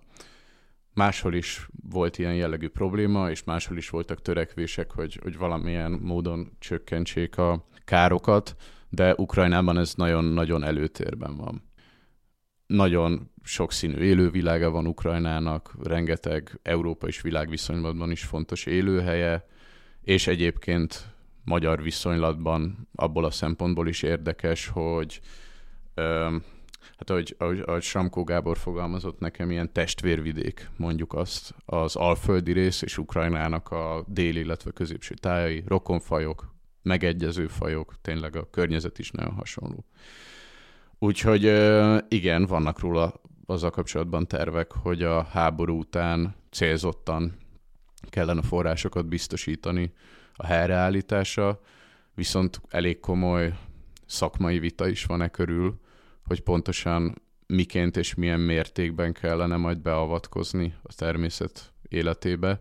Máshol 0.95 1.35
is 1.35 1.69
volt 1.91 2.19
ilyen 2.19 2.35
jellegű 2.35 2.69
probléma, 2.69 3.31
és 3.31 3.45
máshol 3.45 3.77
is 3.77 3.91
voltak 3.91 4.23
törekvések, 4.23 4.91
hogy, 4.91 5.19
hogy 5.23 5.39
valamilyen 5.39 5.93
módon 5.93 6.57
csökkentsék 6.59 7.39
a 7.39 7.67
károkat, 7.85 8.57
de 8.89 9.15
Ukrajnában 9.17 9.79
ez 9.79 9.95
nagyon-nagyon 9.95 10.65
előtérben 10.65 11.37
van. 11.37 11.63
Nagyon 12.73 13.31
sokszínű 13.43 13.99
élővilága 13.99 14.71
van 14.71 14.87
Ukrajnának, 14.87 15.75
rengeteg 15.83 16.59
Európa 16.63 17.07
és 17.07 17.21
világviszonylatban 17.21 18.11
is 18.11 18.25
fontos 18.25 18.67
élőhelye, 18.67 19.47
és 20.03 20.27
egyébként 20.27 21.07
magyar 21.45 21.83
viszonylatban 21.83 22.89
abból 22.95 23.25
a 23.25 23.31
szempontból 23.31 23.89
is 23.89 24.03
érdekes, 24.03 24.67
hogy 24.67 25.21
hát 26.97 27.11
ahogy, 27.11 27.35
ahogy, 27.39 27.63
ahogy 27.67 27.83
Samkó 27.83 28.25
Gábor 28.25 28.59
fogalmazott 28.59 29.19
nekem, 29.19 29.51
ilyen 29.51 29.73
testvérvidék, 29.73 30.71
mondjuk 30.77 31.13
azt, 31.13 31.55
az 31.65 31.97
alföldi 31.97 32.53
rész 32.53 32.83
és 32.83 32.99
Ukrajnának 32.99 33.71
a 33.71 34.05
déli, 34.07 34.41
illetve 34.41 34.71
középső 34.71 35.15
tájai, 35.15 35.63
rokonfajok, 35.67 36.55
megegyező 36.83 37.47
fajok, 37.47 37.95
tényleg 38.01 38.37
a 38.37 38.51
környezet 38.51 38.99
is 38.99 39.11
nagyon 39.11 39.33
hasonló. 39.33 39.85
Úgyhogy 41.03 41.43
igen, 42.09 42.47
vannak 42.47 42.81
róla 42.81 43.13
azzal 43.47 43.71
kapcsolatban 43.71 44.27
tervek, 44.27 44.73
hogy 44.73 45.03
a 45.03 45.23
háború 45.23 45.79
után 45.79 46.35
célzottan 46.51 47.37
kellene 48.09 48.43
forrásokat 48.43 49.07
biztosítani 49.07 49.93
a 50.35 50.47
helyreállítása, 50.47 51.61
viszont 52.15 52.61
elég 52.69 53.01
komoly 53.01 53.55
szakmai 54.07 54.59
vita 54.59 54.89
is 54.89 55.05
van 55.05 55.23
e 55.23 55.29
körül, 55.29 55.81
hogy 56.25 56.41
pontosan 56.41 57.23
miként 57.47 57.97
és 57.97 58.15
milyen 58.15 58.41
mértékben 58.41 59.13
kellene 59.13 59.57
majd 59.57 59.79
beavatkozni 59.79 60.75
a 60.83 60.95
természet 60.95 61.73
életébe. 61.89 62.61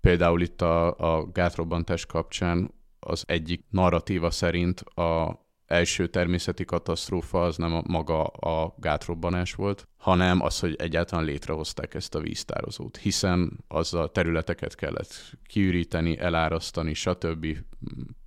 Például 0.00 0.40
itt 0.40 0.62
a, 0.62 0.98
a 1.18 1.30
gátrobbantás 1.30 2.06
kapcsán 2.06 2.70
az 3.00 3.24
egyik 3.26 3.64
narratíva 3.70 4.30
szerint 4.30 4.80
a 4.80 5.41
első 5.72 6.06
természeti 6.06 6.64
katasztrófa 6.64 7.42
az 7.42 7.56
nem 7.56 7.74
a, 7.74 7.82
maga 7.86 8.24
a 8.24 8.74
gátrobbanás 8.78 9.54
volt, 9.54 9.88
hanem 9.96 10.42
az, 10.42 10.58
hogy 10.60 10.74
egyáltalán 10.78 11.24
létrehozták 11.24 11.94
ezt 11.94 12.14
a 12.14 12.20
víztározót, 12.20 12.96
hiszen 12.96 13.64
azzal 13.68 14.10
területeket 14.10 14.74
kellett 14.74 15.36
kiüríteni, 15.46 16.18
elárasztani, 16.18 16.94
stb. 16.94 17.46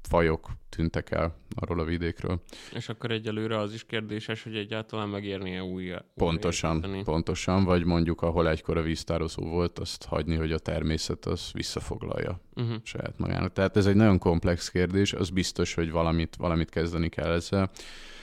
Fajok 0.06 0.50
tűntek 0.70 1.12
el 1.12 1.38
arról 1.56 1.80
a 1.80 1.84
vidékről. 1.84 2.42
És 2.74 2.90
akkor 2.90 3.12
egyelőre 3.12 3.60
az 3.60 3.74
is 3.74 3.86
kérdéses, 3.86 4.44
hogy 4.44 4.56
egyáltalán 4.56 5.10
megérnie 5.10 5.64
új. 5.64 5.94
Pontosan, 6.16 6.86
újra 6.86 7.02
pontosan, 7.04 7.64
vagy 7.64 7.86
mondjuk 7.86 8.22
ahol 8.22 8.50
egykor 8.50 8.78
a 8.78 8.82
víztározó 8.82 9.44
volt, 9.44 9.80
azt 9.80 10.06
hagyni, 10.06 10.36
hogy 10.36 10.52
a 10.52 10.60
természet 10.60 11.26
az 11.26 11.50
visszafoglalja 11.54 12.42
uh-huh. 12.56 12.76
saját 12.84 13.18
magának. 13.18 13.54
Tehát 13.54 13.78
ez 13.78 13.86
egy 13.86 13.96
nagyon 13.96 14.18
komplex 14.18 14.70
kérdés, 14.70 15.14
az 15.14 15.30
biztos, 15.30 15.74
hogy 15.74 15.92
valamit, 15.92 16.36
valamit 16.36 16.70
kezdeni 16.70 17.10
kell 17.10 17.32
ezzel, 17.32 17.72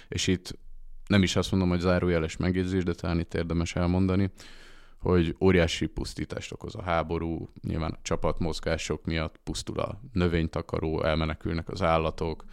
és 0.08 0.26
itt 0.26 0.58
nem 1.06 1.22
is 1.22 1.36
azt 1.36 1.50
mondom, 1.50 1.68
hogy 1.68 1.80
zárójeles 1.80 2.36
megjegyzés, 2.36 2.84
de 2.84 2.92
talán 2.92 3.18
itt 3.18 3.34
érdemes 3.34 3.76
elmondani, 3.76 4.30
hogy 5.02 5.36
óriási 5.40 5.86
pusztítást 5.86 6.52
okoz 6.52 6.74
a 6.74 6.82
háború, 6.82 7.48
nyilván 7.62 7.90
a 7.90 7.98
csapatmozgások 8.02 9.04
miatt 9.04 9.40
pusztul 9.44 9.78
a 9.78 10.00
növénytakaró, 10.12 11.02
elmenekülnek 11.02 11.68
az 11.68 11.82
állatok, 11.82 12.44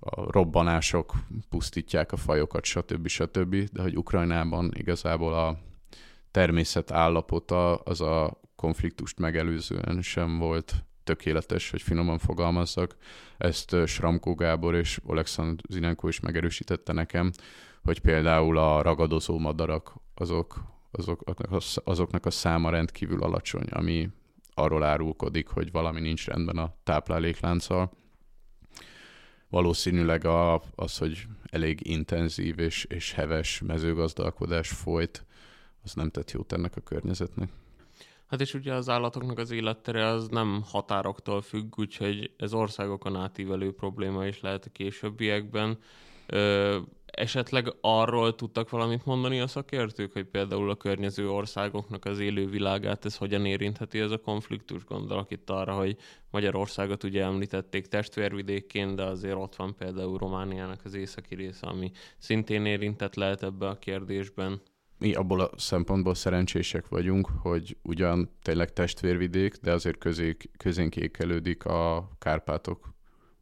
a 0.00 0.30
robbanások 0.30 1.12
pusztítják 1.48 2.12
a 2.12 2.16
fajokat, 2.16 2.64
stb. 2.64 3.06
stb. 3.06 3.56
De 3.72 3.82
hogy 3.82 3.96
Ukrajnában 3.96 4.70
igazából 4.74 5.34
a 5.34 5.58
természet 6.30 6.90
állapota 6.90 7.74
az 7.74 8.00
a 8.00 8.40
konfliktust 8.56 9.18
megelőzően 9.18 10.02
sem 10.02 10.38
volt 10.38 10.74
tökéletes, 11.04 11.70
hogy 11.70 11.82
finoman 11.82 12.18
fogalmazzak. 12.18 12.96
Ezt 13.38 13.76
Sramkó 13.86 14.34
Gábor 14.34 14.74
és 14.74 15.00
Alexandr 15.06 15.62
Zinenko 15.68 16.08
is 16.08 16.20
megerősítette 16.20 16.92
nekem, 16.92 17.30
hogy 17.82 18.00
például 18.00 18.58
a 18.58 18.82
ragadozó 18.82 19.38
madarak 19.38 19.94
azok, 20.14 20.77
azoknak, 20.90 21.40
a, 21.40 21.58
azoknak 21.84 22.26
a 22.26 22.30
száma 22.30 22.70
rendkívül 22.70 23.22
alacsony, 23.22 23.66
ami 23.70 24.08
arról 24.54 24.82
árulkodik, 24.82 25.48
hogy 25.48 25.70
valami 25.70 26.00
nincs 26.00 26.26
rendben 26.26 26.56
a 26.56 26.74
tápláléklánccal. 26.82 27.90
Valószínűleg 29.48 30.24
a, 30.24 30.62
az, 30.74 30.98
hogy 30.98 31.26
elég 31.50 31.86
intenzív 31.86 32.58
és, 32.58 32.84
és 32.84 33.12
heves 33.12 33.60
mezőgazdálkodás 33.60 34.68
folyt, 34.68 35.24
az 35.82 35.94
nem 35.94 36.10
tett 36.10 36.30
jót 36.30 36.52
ennek 36.52 36.76
a 36.76 36.80
környezetnek. 36.80 37.48
Hát 38.26 38.40
és 38.40 38.54
ugye 38.54 38.74
az 38.74 38.88
állatoknak 38.88 39.38
az 39.38 39.50
élettere 39.50 40.06
az 40.06 40.28
nem 40.28 40.62
határoktól 40.64 41.42
függ, 41.42 41.78
úgyhogy 41.78 42.30
ez 42.36 42.52
országokon 42.52 43.16
átívelő 43.16 43.72
probléma 43.72 44.26
is 44.26 44.40
lehet 44.40 44.64
a 44.64 44.70
későbbiekben. 44.70 45.78
Esetleg 47.10 47.74
arról 47.80 48.34
tudtak 48.34 48.70
valamit 48.70 49.04
mondani 49.04 49.40
a 49.40 49.46
szakértők, 49.46 50.12
hogy 50.12 50.24
például 50.24 50.70
a 50.70 50.76
környező 50.76 51.30
országoknak 51.30 52.04
az 52.04 52.18
élővilágát 52.18 53.04
ez 53.04 53.16
hogyan 53.16 53.46
érintheti 53.46 53.98
ez 53.98 54.10
a 54.10 54.18
konfliktus? 54.18 54.84
Gondolok 54.84 55.30
itt 55.30 55.50
arra, 55.50 55.74
hogy 55.74 55.96
Magyarországot 56.30 57.04
ugye 57.04 57.22
említették 57.22 57.86
testvérvidékként, 57.86 58.94
de 58.94 59.02
azért 59.02 59.36
ott 59.36 59.56
van 59.56 59.74
például 59.74 60.18
Romániának 60.18 60.80
az 60.84 60.94
északi 60.94 61.34
része, 61.34 61.66
ami 61.66 61.90
szintén 62.18 62.64
érintett 62.64 63.14
lehet 63.14 63.42
ebbe 63.42 63.68
a 63.68 63.78
kérdésben 63.78 64.60
mi 64.98 65.14
abból 65.14 65.40
a 65.40 65.50
szempontból 65.56 66.14
szerencsések 66.14 66.88
vagyunk, 66.88 67.28
hogy 67.40 67.76
ugyan 67.82 68.30
tényleg 68.42 68.72
testvérvidék, 68.72 69.54
de 69.54 69.72
azért 69.72 69.98
közék, 69.98 70.50
közénk 70.56 70.96
ékelődik 70.96 71.64
a 71.64 72.10
Kárpátok 72.18 72.88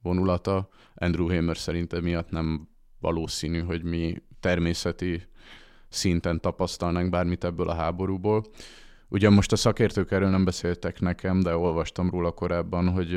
vonulata. 0.03 0.69
Andrew 0.95 1.29
Hamer 1.29 1.57
szerint 1.57 1.93
emiatt 1.93 2.31
nem 2.31 2.69
valószínű, 3.01 3.61
hogy 3.61 3.83
mi 3.83 4.23
természeti 4.41 5.23
szinten 5.89 6.41
tapasztalnánk 6.41 7.11
bármit 7.11 7.45
ebből 7.45 7.69
a 7.69 7.75
háborúból. 7.75 8.45
Ugyan 9.09 9.33
most 9.33 9.53
a 9.53 9.57
szakértők 9.57 10.11
erről 10.11 10.31
nem 10.31 10.45
beszéltek 10.45 11.01
nekem, 11.01 11.41
de 11.41 11.57
olvastam 11.57 12.11
róla 12.11 12.31
korábban, 12.31 12.89
hogy 12.89 13.13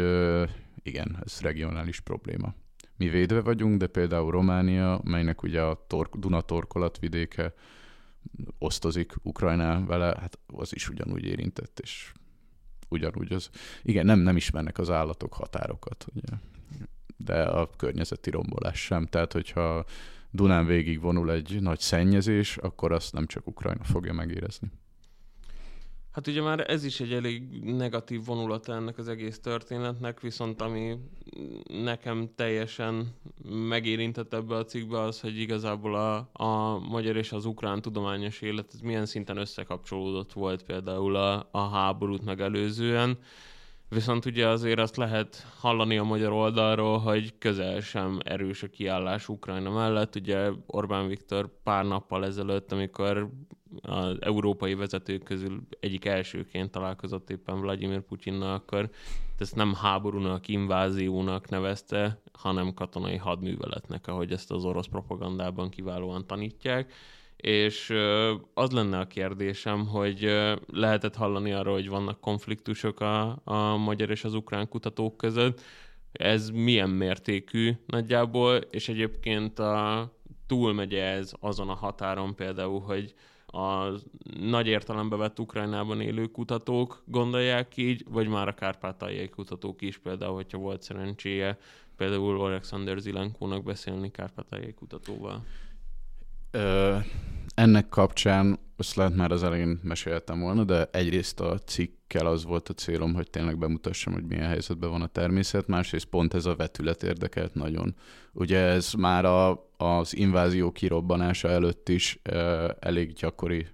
igen, 0.83 1.17
ez 1.25 1.39
regionális 1.41 1.99
probléma. 1.99 2.53
Mi 2.97 3.09
védve 3.09 3.41
vagyunk, 3.41 3.79
de 3.79 3.87
például 3.87 4.31
Románia, 4.31 5.01
melynek 5.03 5.43
ugye 5.43 5.61
a 5.61 5.85
tork, 5.87 6.15
Duna 6.15 6.41
torkolatvidéke 6.41 7.53
osztozik 8.57 9.13
Ukrajná 9.23 9.85
vele, 9.85 10.05
hát 10.19 10.39
az 10.47 10.75
is 10.75 10.89
ugyanúgy 10.89 11.25
érintett, 11.25 11.79
és 11.79 12.13
ugyanúgy 12.89 13.33
az. 13.33 13.49
Igen, 13.83 14.05
nem, 14.05 14.19
nem 14.19 14.35
ismernek 14.35 14.77
az 14.77 14.89
állatok 14.89 15.33
határokat, 15.33 16.05
ugye. 16.15 16.37
De 17.25 17.43
a 17.43 17.69
környezeti 17.77 18.29
rombolás 18.29 18.79
sem. 18.79 19.05
Tehát, 19.05 19.33
hogyha 19.33 19.85
Dunán 20.31 20.65
végig 20.65 21.01
vonul 21.01 21.31
egy 21.31 21.61
nagy 21.61 21.79
szennyezés, 21.79 22.57
akkor 22.57 22.91
azt 22.91 23.13
nem 23.13 23.25
csak 23.25 23.47
Ukrajna 23.47 23.83
fogja 23.83 24.13
megérezni. 24.13 24.71
Hát 26.11 26.27
ugye 26.27 26.41
már 26.41 26.71
ez 26.71 26.83
is 26.83 26.99
egy 26.99 27.13
elég 27.13 27.63
negatív 27.63 28.25
vonulata 28.25 28.73
ennek 28.73 28.97
az 28.97 29.07
egész 29.07 29.39
történetnek, 29.39 30.19
viszont 30.19 30.61
ami 30.61 30.97
nekem 31.67 32.29
teljesen 32.35 33.15
megérintett 33.49 34.33
ebbe 34.33 34.55
a 34.55 34.65
cikkbe 34.65 34.99
az, 34.99 35.19
hogy 35.19 35.39
igazából 35.39 35.95
a, 35.95 36.29
a 36.33 36.79
magyar 36.79 37.15
és 37.15 37.31
az 37.31 37.45
ukrán 37.45 37.81
tudományos 37.81 38.41
élet 38.41 38.81
milyen 38.83 39.05
szinten 39.05 39.37
összekapcsolódott 39.37 40.33
volt 40.33 40.63
például 40.63 41.15
a, 41.15 41.47
a 41.51 41.67
háborút 41.67 42.25
megelőzően. 42.25 43.17
Viszont 43.89 44.25
ugye 44.25 44.47
azért 44.47 44.79
azt 44.79 44.95
lehet 44.95 45.47
hallani 45.59 45.97
a 45.97 46.03
magyar 46.03 46.31
oldalról, 46.31 46.97
hogy 46.97 47.33
közel 47.37 47.79
sem 47.79 48.19
erős 48.23 48.63
a 48.63 48.67
kiállás 48.67 49.27
Ukrajna 49.27 49.69
mellett. 49.69 50.15
Ugye 50.15 50.49
Orbán 50.65 51.07
Viktor 51.07 51.49
pár 51.63 51.85
nappal 51.85 52.25
ezelőtt, 52.25 52.71
amikor 52.71 53.29
az 53.81 54.17
európai 54.21 54.73
vezetők 54.73 55.23
közül 55.23 55.61
egyik 55.79 56.05
elsőként 56.05 56.71
találkozott 56.71 57.29
éppen 57.29 57.61
Vladimir 57.61 58.01
Putyinnal, 58.01 58.53
akkor 58.53 58.89
ezt 59.37 59.55
nem 59.55 59.73
háborúnak, 59.73 60.47
inváziónak 60.47 61.49
nevezte, 61.49 62.21
hanem 62.33 62.73
katonai 62.73 63.17
hadműveletnek, 63.17 64.07
ahogy 64.07 64.31
ezt 64.31 64.51
az 64.51 64.65
orosz 64.65 64.87
propagandában 64.87 65.69
kiválóan 65.69 66.27
tanítják. 66.27 66.93
És 67.41 67.89
az 68.53 68.71
lenne 68.71 68.99
a 68.99 69.07
kérdésem, 69.07 69.87
hogy 69.87 70.35
lehetett 70.67 71.15
hallani 71.15 71.51
arról, 71.51 71.73
hogy 71.73 71.89
vannak 71.89 72.19
konfliktusok 72.19 72.99
a, 72.99 73.41
a 73.43 73.77
magyar 73.77 74.09
és 74.09 74.23
az 74.23 74.33
ukrán 74.33 74.69
kutatók 74.69 75.17
között, 75.17 75.61
ez 76.11 76.49
milyen 76.49 76.89
mértékű 76.89 77.71
nagyjából, 77.85 78.55
és 78.55 78.89
egyébként 78.89 79.59
a, 79.59 80.11
túlmegy 80.47 80.93
ez 80.93 81.31
azon 81.39 81.69
a 81.69 81.73
határon 81.73 82.35
például, 82.35 82.79
hogy 82.79 83.13
a 83.45 83.87
nagy 84.39 84.67
értelembe 84.67 85.15
vett 85.15 85.39
Ukrajnában 85.39 86.01
élő 86.01 86.25
kutatók 86.25 87.03
gondolják 87.05 87.77
így, 87.77 88.05
vagy 88.09 88.27
már 88.27 88.47
a 88.47 88.53
kárpátaljai 88.53 89.29
kutatók 89.29 89.81
is, 89.81 89.97
például, 89.97 90.33
hogyha 90.33 90.57
volt 90.57 90.81
szerencséje 90.81 91.57
például 91.97 92.41
Alexander 92.41 92.97
Zilenkónak 92.97 93.63
beszélni 93.63 94.11
kárpátaljai 94.11 94.73
kutatóval. 94.73 95.45
Ö, 96.51 96.97
ennek 97.55 97.89
kapcsán, 97.89 98.59
azt 98.77 98.95
lehet 98.95 99.15
már 99.15 99.31
az 99.31 99.43
elején 99.43 99.79
meséltem 99.83 100.39
volna, 100.39 100.63
de 100.63 100.89
egyrészt 100.91 101.39
a 101.39 101.57
cikkkel 101.57 102.25
az 102.25 102.43
volt 102.43 102.69
a 102.69 102.73
célom, 102.73 103.13
hogy 103.13 103.29
tényleg 103.29 103.57
bemutassam, 103.57 104.13
hogy 104.13 104.23
milyen 104.23 104.47
helyzetben 104.47 104.89
van 104.89 105.01
a 105.01 105.07
természet, 105.07 105.67
másrészt 105.67 106.05
pont 106.05 106.33
ez 106.33 106.45
a 106.45 106.55
vetület 106.55 107.03
érdekelt 107.03 107.53
nagyon. 107.53 107.95
Ugye 108.33 108.57
ez 108.57 108.93
már 108.93 109.25
a, 109.25 109.69
az 109.77 110.15
invázió 110.15 110.71
kirobbanása 110.71 111.49
előtt 111.49 111.89
is 111.89 112.21
uh, 112.31 112.69
elég 112.79 113.13
gyakori 113.13 113.67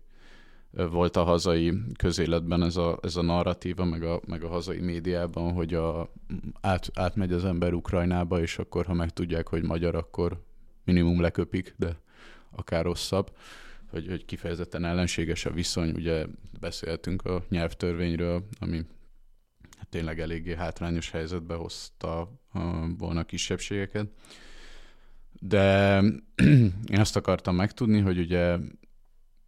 volt 0.72 1.16
a 1.16 1.24
hazai 1.24 1.74
közéletben 1.98 2.64
ez 2.64 2.76
a, 2.78 3.00
ez 3.02 3.16
a 3.16 3.22
narratíva, 3.22 3.86
meg 3.86 4.04
a, 4.04 4.22
meg 4.28 4.44
a 4.44 4.50
hazai 4.50 4.80
médiában, 4.80 5.54
hogy 5.54 5.74
a, 5.74 6.12
át, 6.62 6.90
átmegy 6.94 7.34
az 7.34 7.46
ember 7.46 7.74
Ukrajnába, 7.74 8.42
és 8.42 8.58
akkor, 8.58 8.86
ha 8.86 8.94
megtudják, 8.94 9.48
hogy 9.48 9.64
magyar, 9.64 9.96
akkor 9.96 10.44
minimum 10.84 11.22
leköpik, 11.22 11.74
de 11.78 12.04
akár 12.56 12.84
rosszabb, 12.84 13.32
hogy, 13.89 14.08
hogy 14.08 14.26
kifejezetten 14.26 14.86
ellenséges 14.86 15.46
a 15.46 15.52
viszony. 15.52 15.91
Ugye 15.91 16.26
beszéltünk 16.60 17.26
a 17.26 17.46
nyelvtörvényről, 17.50 18.48
ami 18.60 18.86
tényleg 19.89 20.20
eléggé 20.20 20.56
hátrányos 20.56 21.12
helyzetbe 21.12 21.56
hozta 21.56 22.32
volna 22.98 23.20
a 23.20 23.26
kisebbségeket. 23.26 24.08
De 25.39 26.00
én 26.94 27.00
azt 27.00 27.15
akartam 27.15 27.56
megtudni, 27.56 28.00
hogy 28.00 28.20
ugye 28.20 28.58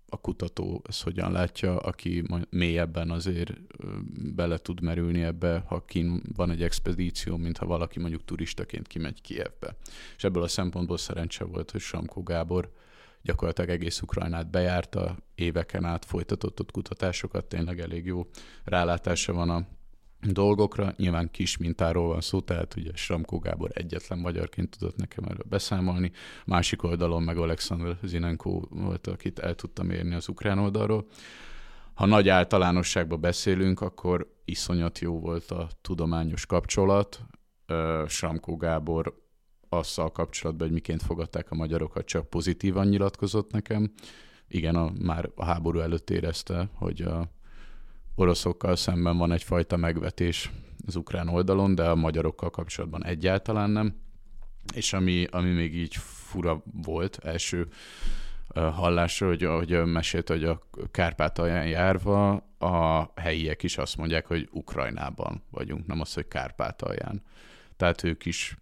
a 0.10 0.22
kutató 0.22 0.82
ezt 0.88 1.04
hogyan 1.04 1.32
látja, 1.32 1.78
aki 1.78 2.24
mélyebben 2.50 3.12
azért 3.12 3.54
bele 4.36 4.58
tud 4.58 4.82
merülni 4.82 5.22
ebbe, 5.22 5.64
ha 5.66 5.86
kin 5.86 6.22
van 6.36 6.50
egy 6.50 6.64
expedíció, 6.64 7.38
mint 7.38 7.58
ha 7.58 7.66
valaki 7.66 8.00
mondjuk 8.00 8.26
turistaként 8.26 8.88
kimegy 8.88 9.22
Kievbe. 9.22 9.76
És 10.16 10.24
ebből 10.24 10.44
a 10.44 10.48
szempontból 10.48 10.98
szerencse 10.98 11.44
volt, 11.44 11.72
hogy 11.72 11.82
Samkó 11.82 12.24
Gábor 12.24 12.72
gyakorlatilag 13.28 13.70
egész 13.70 14.02
Ukrajnát 14.02 14.50
bejárta, 14.50 15.18
éveken 15.36 15.86
át 15.86 16.06
folytatott 16.06 16.60
ott 16.60 16.72
kutatásokat, 16.72 17.46
tényleg 17.46 17.80
elég 17.80 18.06
jó 18.06 18.28
rálátása 18.64 19.34
van 19.34 19.50
a 19.50 19.68
dolgokra. 20.22 20.94
Nyilván 20.98 21.32
kis 21.32 21.58
mintáról 21.58 22.08
van 22.08 22.22
szó, 22.22 22.42
tehát 22.42 22.76
ugye 22.76 22.92
Sramkó 22.94 23.40
Gábor 23.40 23.70
egyetlen 23.74 24.20
magyarként 24.20 24.78
tudott 24.78 24.96
nekem 24.96 25.24
erről 25.24 25.46
beszámolni. 25.50 26.12
Másik 26.46 26.84
oldalon 26.84 27.24
meg 27.24 27.38
Alexander 27.38 27.98
Zinenko 28.04 28.62
volt, 28.70 29.08
akit 29.08 29.40
el 29.40 29.56
tudtam 29.56 29.90
érni 29.90 30.16
az 30.16 30.28
ukrán 30.28 30.60
oldalról. 30.60 31.06
Ha 31.94 32.06
nagy 32.06 32.30
általánosságban 32.30 33.22
beszélünk, 33.22 33.82
akkor 33.82 34.34
iszonyat 34.46 35.00
jó 35.00 35.20
volt 35.20 35.52
a 35.52 35.70
tudományos 35.82 36.46
kapcsolat. 36.46 37.20
Sramkó 38.08 38.58
Gábor 38.58 39.27
azzal 39.70 40.12
kapcsolatban, 40.12 40.66
hogy 40.68 40.76
miként 40.76 41.02
fogadták 41.02 41.52
a 41.52 41.56
magyarokat, 41.56 42.06
csak 42.06 42.30
pozitívan 42.30 42.88
nyilatkozott 42.88 43.52
nekem. 43.52 43.94
Igen, 44.48 44.76
a, 44.76 44.92
már 45.00 45.30
a 45.36 45.46
háború 45.46 45.80
előtt 45.80 46.10
érezte, 46.10 46.70
hogy 46.74 47.02
a 47.02 47.32
oroszokkal 48.16 48.76
szemben 48.76 49.18
van 49.18 49.32
egyfajta 49.32 49.78
megvetés 49.78 50.52
az 50.86 50.96
ukrán 50.96 51.28
oldalon, 51.28 51.76
de 51.76 51.90
a 51.90 51.96
magyarokkal 51.96 52.50
kapcsolatban 52.50 53.06
egyáltalán 53.06 53.70
nem. 53.70 53.96
És 54.74 54.94
ami, 54.94 55.26
ami 55.32 55.50
még 55.50 55.76
így 55.76 55.96
fura 55.96 56.64
volt 56.84 57.20
első 57.24 57.68
hallásra, 58.54 59.28
hogy, 59.28 59.44
hogy 59.44 59.86
mesélt, 59.86 60.28
hogy 60.28 60.44
a 60.44 60.68
Kárpátalján 60.92 61.68
járva 61.68 62.32
a 62.58 63.12
helyiek 63.16 63.64
is 63.64 63.78
azt 63.78 63.98
mondják, 63.98 64.26
hogy 64.26 64.50
Ukrajnában 64.52 65.44
vagyunk, 65.52 65.88
nem 65.88 66.02
az, 66.02 66.14
hogy 66.14 66.28
Kárpátalján. 66.28 67.24
Tehát 67.78 68.04
ők 68.04 68.26
is 68.26 68.58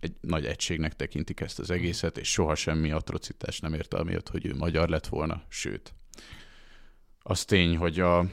egy 0.00 0.14
nagy 0.20 0.44
egységnek 0.44 0.96
tekintik 0.96 1.40
ezt 1.40 1.58
az 1.58 1.70
egészet, 1.70 2.18
és 2.18 2.30
soha 2.30 2.54
semmi 2.54 2.90
atrocitás 2.90 3.60
nem 3.60 3.74
érte 3.74 3.96
amiatt, 3.96 4.28
hogy 4.28 4.46
ő 4.46 4.54
magyar 4.56 4.88
lett 4.88 5.06
volna, 5.06 5.42
sőt. 5.48 5.94
Az 7.18 7.44
tény, 7.44 7.76
hogy 7.76 8.00
a 8.00 8.26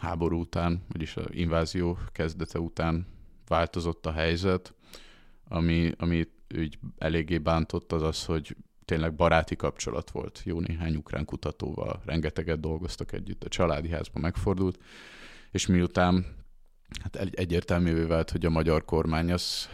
háború 0.00 0.40
után, 0.40 0.82
vagyis 0.88 1.16
az 1.16 1.26
invázió 1.30 1.98
kezdete 2.12 2.58
után 2.58 3.06
változott 3.46 4.06
a 4.06 4.12
helyzet, 4.12 4.74
ami, 5.48 5.92
ami 5.96 6.28
úgy 6.56 6.78
eléggé 6.98 7.38
bántott 7.38 7.92
az 7.92 8.02
az, 8.02 8.24
hogy 8.24 8.56
tényleg 8.84 9.14
baráti 9.14 9.56
kapcsolat 9.56 10.10
volt 10.10 10.42
jó 10.44 10.60
néhány 10.60 10.96
ukrán 10.96 11.24
kutatóval, 11.24 12.02
rengeteget 12.04 12.60
dolgoztak 12.60 13.12
együtt, 13.12 13.44
a 13.44 13.48
családi 13.48 13.88
házban 13.88 14.22
megfordult, 14.22 14.78
és 15.50 15.66
miután 15.66 16.26
hát 17.02 17.16
egy, 17.16 17.34
egyértelművé 17.34 18.04
vált, 18.04 18.30
hogy 18.30 18.46
a 18.46 18.50
magyar 18.50 18.84
kormány 18.84 19.32
az 19.32 19.68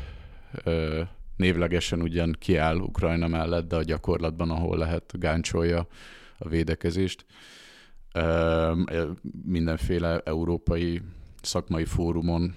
névlegesen 1.36 2.02
ugyan 2.02 2.36
kiáll 2.38 2.76
Ukrajna 2.76 3.28
mellett, 3.28 3.68
de 3.68 3.76
a 3.76 3.82
gyakorlatban, 3.82 4.50
ahol 4.50 4.78
lehet, 4.78 5.12
gáncsolja 5.18 5.86
a 6.38 6.48
védekezést. 6.48 7.26
Mindenféle 9.44 10.18
európai 10.18 11.02
szakmai 11.42 11.84
fórumon 11.84 12.54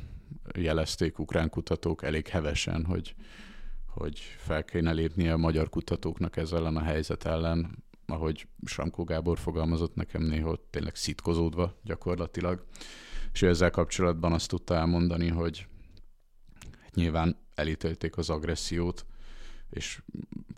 jelezték 0.57 1.19
ukrán 1.19 1.49
kutatók 1.49 2.03
elég 2.03 2.27
hevesen, 2.27 2.85
hogy 2.85 3.15
hogy 3.99 4.19
fel 4.37 4.63
kéne 4.63 4.91
lépnie 4.91 5.33
a 5.33 5.37
magyar 5.37 5.69
kutatóknak 5.69 6.37
ezzel 6.37 6.59
ellen 6.59 6.77
a 6.77 6.81
helyzet 6.81 7.25
ellen, 7.25 7.83
ahogy 8.05 8.47
Samkó 8.65 9.03
Gábor 9.03 9.39
fogalmazott 9.39 9.95
nekem 9.95 10.21
néha 10.21 10.57
tényleg 10.69 10.95
szitkozódva 10.95 11.79
gyakorlatilag. 11.83 12.65
És 13.33 13.41
ő 13.41 13.47
ezzel 13.47 13.69
kapcsolatban 13.69 14.31
azt 14.31 14.49
tudta 14.49 14.75
elmondani, 14.75 15.27
hogy 15.27 15.67
nyilván 16.93 17.37
elítélték 17.59 18.17
az 18.17 18.29
agressziót, 18.29 19.05
és 19.69 20.01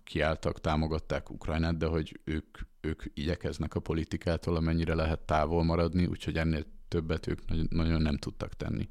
kiálltak, 0.03 0.61
támogatták 0.61 1.29
Ukrajnát, 1.29 1.77
de 1.77 1.85
hogy 1.85 2.19
ők, 2.23 2.57
ők 2.81 3.03
igyekeznek 3.13 3.75
a 3.75 3.79
politikától, 3.79 4.55
amennyire 4.55 4.93
lehet 4.93 5.19
távol 5.19 5.63
maradni, 5.63 6.05
úgyhogy 6.05 6.37
ennél 6.37 6.65
többet 6.87 7.27
ők 7.27 7.69
nagyon 7.69 8.01
nem 8.01 8.17
tudtak 8.17 8.53
tenni. 8.53 8.89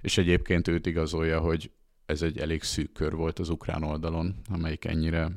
És 0.00 0.18
egyébként 0.18 0.68
őt 0.68 0.86
igazolja, 0.86 1.40
hogy 1.40 1.70
ez 2.06 2.22
egy 2.22 2.38
elég 2.38 2.62
szűk 2.62 2.92
kör 2.92 3.14
volt 3.14 3.38
az 3.38 3.48
ukrán 3.48 3.82
oldalon, 3.82 4.34
amelyik 4.48 4.84
ennyire 4.84 5.30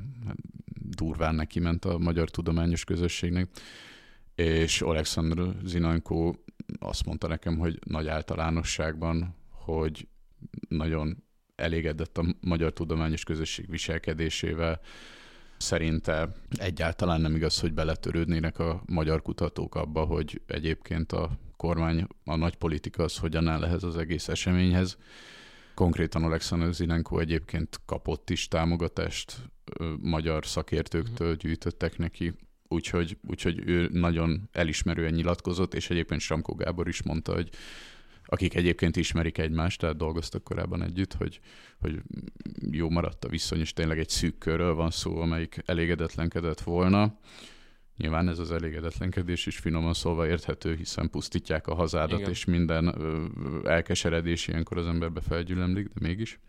durván 0.74 1.36
neki 1.36 1.60
ment 1.60 1.86
a 1.86 1.98
magyar 1.98 2.30
tudományos 2.30 2.84
közösségnek, 2.84 3.50
és 4.36 4.82
Alexandr 4.82 5.56
Zinanko 5.64 6.34
azt 6.80 7.06
mondta 7.06 7.28
nekem, 7.28 7.58
hogy 7.58 7.80
nagy 7.86 8.08
általánosságban, 8.08 9.36
hogy 9.50 10.08
nagyon 10.70 11.24
elégedett 11.58 12.18
a 12.18 12.26
magyar 12.42 12.74
tudományos 12.74 13.24
közösség 13.24 13.70
viselkedésével, 13.70 14.80
szerinte 15.58 16.30
egyáltalán 16.58 17.22
nem 17.22 17.36
igaz, 17.36 17.60
hogy 17.60 17.74
beletörődnének 17.74 18.60
a 18.60 18.84
magyar 18.86 19.22
kutatók 19.22 19.76
abba, 19.76 20.06
hogy 20.06 20.42
egyébként 20.48 21.12
a 21.12 21.40
kormány, 21.58 22.08
a 22.24 22.36
nagy 22.36 22.56
politika 22.56 23.04
az 23.04 23.18
hogyan 23.18 23.48
áll 23.48 23.64
ehhez 23.64 23.84
az 23.84 23.98
egész 23.98 24.28
eseményhez, 24.28 24.98
Konkrétan 25.78 26.24
Alexander 26.24 26.74
Zinenko 26.74 27.20
egyébként 27.20 27.82
kapott 27.86 28.30
is 28.30 28.48
támogatást, 28.48 29.36
magyar 30.02 30.46
szakértőktől 30.46 31.30
mhm. 31.30 31.38
gyűjtöttek 31.38 31.98
neki, 31.98 32.34
úgyhogy, 32.68 33.18
úgyhogy 33.28 33.62
ő 33.66 33.90
nagyon 33.92 34.50
elismerően 34.52 35.14
nyilatkozott, 35.14 35.74
és 35.74 35.90
egyébként 35.90 36.22
Samko 36.22 36.56
Gábor 36.56 36.88
is 36.88 37.04
mondta, 37.04 37.34
hogy 37.34 37.50
akik 38.28 38.56
egyébként 38.56 38.96
ismerik 38.96 39.38
egymást, 39.38 39.80
tehát 39.80 39.98
dolgoztak 39.98 40.44
korábban 40.44 40.84
együtt, 40.84 41.14
hogy, 41.14 41.40
hogy 41.80 42.02
jó 42.72 42.90
maradt 42.90 43.26
a 43.26 43.30
viszony, 43.30 43.60
és 43.60 43.74
tényleg 43.74 44.00
egy 44.00 44.10
szűk 44.10 44.38
körről 44.38 44.74
van 44.74 44.92
szó, 44.92 45.22
amelyik 45.22 45.62
elégedetlenkedett 45.66 46.62
volna. 46.62 47.20
Nyilván 47.98 48.30
ez 48.30 48.40
az 48.40 48.52
elégedetlenkedés 48.52 49.46
is 49.46 49.58
finoman 49.58 49.94
szólva 49.94 50.28
érthető, 50.28 50.76
hiszen 50.76 51.10
pusztítják 51.10 51.68
a 51.68 51.74
hazádat, 51.74 52.20
Igen. 52.20 52.32
és 52.32 52.46
minden 52.46 52.96
elkeseredés 53.66 54.48
ilyenkor 54.48 54.78
az 54.78 54.88
emberbe 54.88 55.22
felgyülemlik, 55.22 55.90
de 55.94 56.08
mégis. 56.08 56.40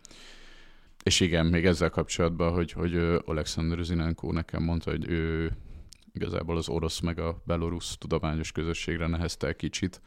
És 1.03 1.19
igen, 1.19 1.45
még 1.45 1.65
ezzel 1.65 1.89
kapcsolatban, 1.89 2.53
hogy, 2.53 2.71
hogy 2.71 2.95
Alexander 3.25 3.83
Zinenko 3.83 4.31
nekem 4.31 4.63
mondta, 4.63 4.91
hogy 4.91 5.09
ő 5.09 5.51
igazából 6.13 6.57
az 6.57 6.69
orosz 6.69 6.99
meg 6.99 7.19
a 7.19 7.41
belorusz 7.45 7.97
tudományos 7.97 8.51
közösségre 8.51 9.07
nehezte 9.07 9.47
el 9.47 9.55
kicsit, 9.55 10.01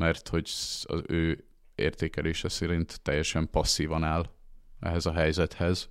mert 0.00 0.28
hogy 0.28 0.50
az 0.82 1.02
ő 1.06 1.44
értékelése 1.74 2.48
szerint 2.48 3.00
teljesen 3.02 3.50
passzívan 3.50 4.04
áll 4.04 4.30
ehhez 4.80 5.06
a 5.06 5.12
helyzethez, 5.12 5.88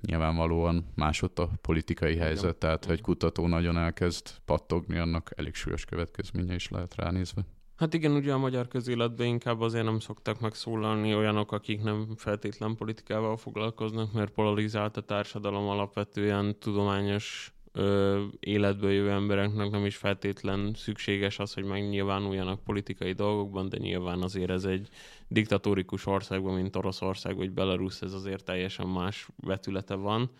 nyilvánvalóan 0.00 0.92
másott 0.94 1.38
a 1.38 1.50
politikai 1.60 2.16
helyzet, 2.16 2.56
tehát 2.56 2.84
ha 2.84 2.92
egy 2.92 3.00
kutató 3.00 3.46
nagyon 3.46 3.76
elkezd 3.76 4.26
pattogni, 4.44 4.98
annak 4.98 5.30
elég 5.36 5.54
súlyos 5.54 5.84
következménye 5.84 6.54
is 6.54 6.68
lehet 6.68 6.94
ránézve. 6.94 7.42
Hát 7.76 7.94
igen, 7.94 8.12
ugye 8.12 8.32
a 8.32 8.38
magyar 8.38 8.68
közéletben 8.68 9.26
inkább 9.26 9.60
azért 9.60 9.84
nem 9.84 9.98
szoktak 9.98 10.40
megszólalni 10.40 11.14
olyanok, 11.14 11.52
akik 11.52 11.82
nem 11.82 12.14
feltétlen 12.16 12.76
politikával 12.76 13.36
foglalkoznak, 13.36 14.12
mert 14.12 14.32
polarizált 14.32 14.96
a 14.96 15.00
társadalom 15.00 15.68
alapvetően 15.68 16.58
tudományos 16.58 17.52
ö, 17.80 18.24
életből 18.40 18.90
jövő 18.90 19.10
embereknek 19.10 19.70
nem 19.70 19.86
is 19.86 19.96
feltétlen 19.96 20.74
szükséges 20.74 21.38
az, 21.38 21.54
hogy 21.54 21.64
megnyilvánuljanak 21.64 22.64
politikai 22.64 23.12
dolgokban, 23.12 23.68
de 23.68 23.78
nyilván 23.78 24.22
azért 24.22 24.50
ez 24.50 24.64
egy 24.64 24.88
diktatórikus 25.28 26.06
országban, 26.06 26.54
mint 26.54 26.76
Oroszország 26.76 27.36
vagy 27.36 27.50
Belarus, 27.50 28.00
ez 28.00 28.12
azért 28.12 28.44
teljesen 28.44 28.86
más 28.86 29.28
vetülete 29.36 29.94
van 29.94 30.30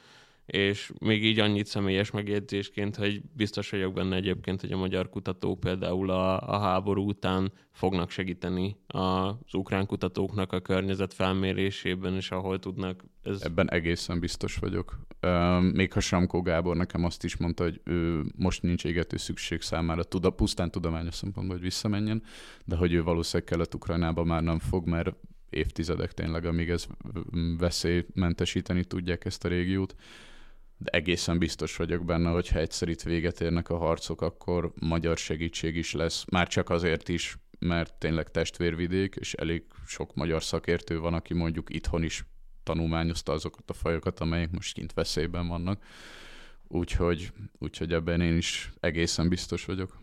és 0.51 0.93
még 0.99 1.25
így 1.25 1.39
annyit 1.39 1.67
személyes 1.67 2.11
megjegyzésként, 2.11 2.97
hogy 2.97 3.23
biztos 3.37 3.71
vagyok 3.71 3.93
benne 3.93 4.17
egyébként, 4.17 4.61
hogy 4.61 4.73
a 4.73 4.77
magyar 4.77 5.09
kutatók 5.09 5.61
például 5.61 6.11
a, 6.11 6.41
a 6.41 6.59
háború 6.59 7.09
után 7.09 7.53
fognak 7.73 8.11
segíteni 8.11 8.77
az 8.87 9.55
ukrán 9.55 9.87
kutatóknak 9.87 10.53
a 10.53 10.61
környezet 10.61 11.15
felmérésében, 11.15 12.15
és 12.15 12.31
ahol 12.31 12.59
tudnak. 12.59 13.05
Ez... 13.23 13.43
Ebben 13.43 13.71
egészen 13.71 14.21
biztos 14.21 14.57
vagyok. 14.57 14.99
Még 15.73 15.93
ha 15.93 16.01
Samkó 16.01 16.43
Gábor 16.43 16.77
nekem 16.77 17.05
azt 17.05 17.25
is 17.25 17.37
mondta, 17.37 17.63
hogy 17.63 17.81
ő 17.85 18.23
most 18.37 18.63
nincs 18.63 18.85
égető 18.85 19.17
szükség 19.17 19.61
számára, 19.61 20.03
tuda, 20.03 20.31
pusztán 20.31 20.71
tudományos 20.71 21.15
szempontból, 21.15 21.57
hogy 21.57 21.65
visszamenjen, 21.65 22.23
de 22.65 22.77
hogy 22.77 22.93
ő 22.93 23.03
valószínűleg 23.03 23.53
Kelet-Ukrajnába 23.53 24.25
már 24.25 24.43
nem 24.43 24.59
fog, 24.59 24.89
mert 24.89 25.15
évtizedek 25.51 26.13
tényleg, 26.13 26.45
amíg 26.45 26.71
ez 26.71 26.87
veszélymentesíteni 27.59 28.85
tudják 28.85 29.25
ezt 29.25 29.45
a 29.45 29.49
régiót 29.49 29.95
de 30.83 30.91
egészen 30.91 31.39
biztos 31.39 31.77
vagyok 31.77 32.05
benne, 32.05 32.31
hogy 32.31 32.49
ha 32.49 32.59
egyszer 32.59 32.89
itt 32.89 33.03
véget 33.03 33.41
érnek 33.41 33.69
a 33.69 33.77
harcok, 33.77 34.21
akkor 34.21 34.73
magyar 34.75 35.19
segítség 35.19 35.77
is 35.77 35.93
lesz. 35.93 36.25
Már 36.31 36.49
csak 36.49 36.71
azért 36.71 37.09
is, 37.09 37.37
mert 37.59 37.95
tényleg 37.95 38.31
testvérvidék, 38.31 39.17
és 39.17 39.35
elég 39.35 39.63
sok 39.87 40.15
magyar 40.15 40.43
szakértő 40.43 40.99
van, 40.99 41.15
aki 41.15 41.35
mondjuk 41.35 41.75
itthon 41.75 42.03
is 42.03 42.25
tanulmányozta 42.63 43.33
azokat 43.33 43.71
a 43.71 43.73
fajokat, 43.73 44.21
amelyek 44.21 44.51
most 44.51 44.75
kint 44.75 44.93
veszélyben 44.93 45.49
vannak. 45.49 45.85
Úgyhogy, 46.69 47.33
úgyhogy 47.59 47.93
ebben 47.93 48.21
én 48.21 48.37
is 48.37 48.73
egészen 48.81 49.29
biztos 49.29 49.65
vagyok. 49.65 49.99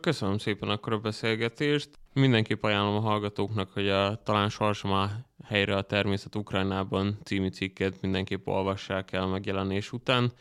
Köszönöm 0.00 0.38
szépen 0.38 0.68
akkor 0.68 0.92
a 0.92 0.98
beszélgetést. 0.98 1.90
Mindenképp 2.12 2.62
ajánlom 2.62 2.96
a 2.96 3.00
hallgatóknak, 3.00 3.70
hogy 3.70 3.88
a 3.88 4.22
Talán 4.22 4.48
Sorsomá 4.48 5.26
helyre 5.44 5.76
a 5.76 5.82
természet 5.82 6.36
Ukrajnában 6.36 7.18
című 7.24 7.48
cikket 7.48 8.00
mindenképp 8.00 8.46
olvassák 8.46 9.12
el 9.12 9.26
megjelenés 9.26 9.92
után, 9.92 10.32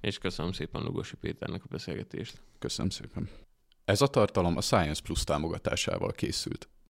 és 0.00 0.18
köszönöm 0.18 0.52
szépen 0.52 0.82
Lugosi 0.82 1.16
Péternek 1.16 1.62
a 1.64 1.68
beszélgetést. 1.70 2.40
Köszönöm 2.58 2.90
szépen. 2.90 3.28
Ez 3.84 4.00
a 4.00 4.06
tartalom 4.06 4.56
a 4.56 4.60
Science 4.60 5.02
Plus 5.02 5.24
támogatásával 5.24 6.12
készült. 6.12 6.68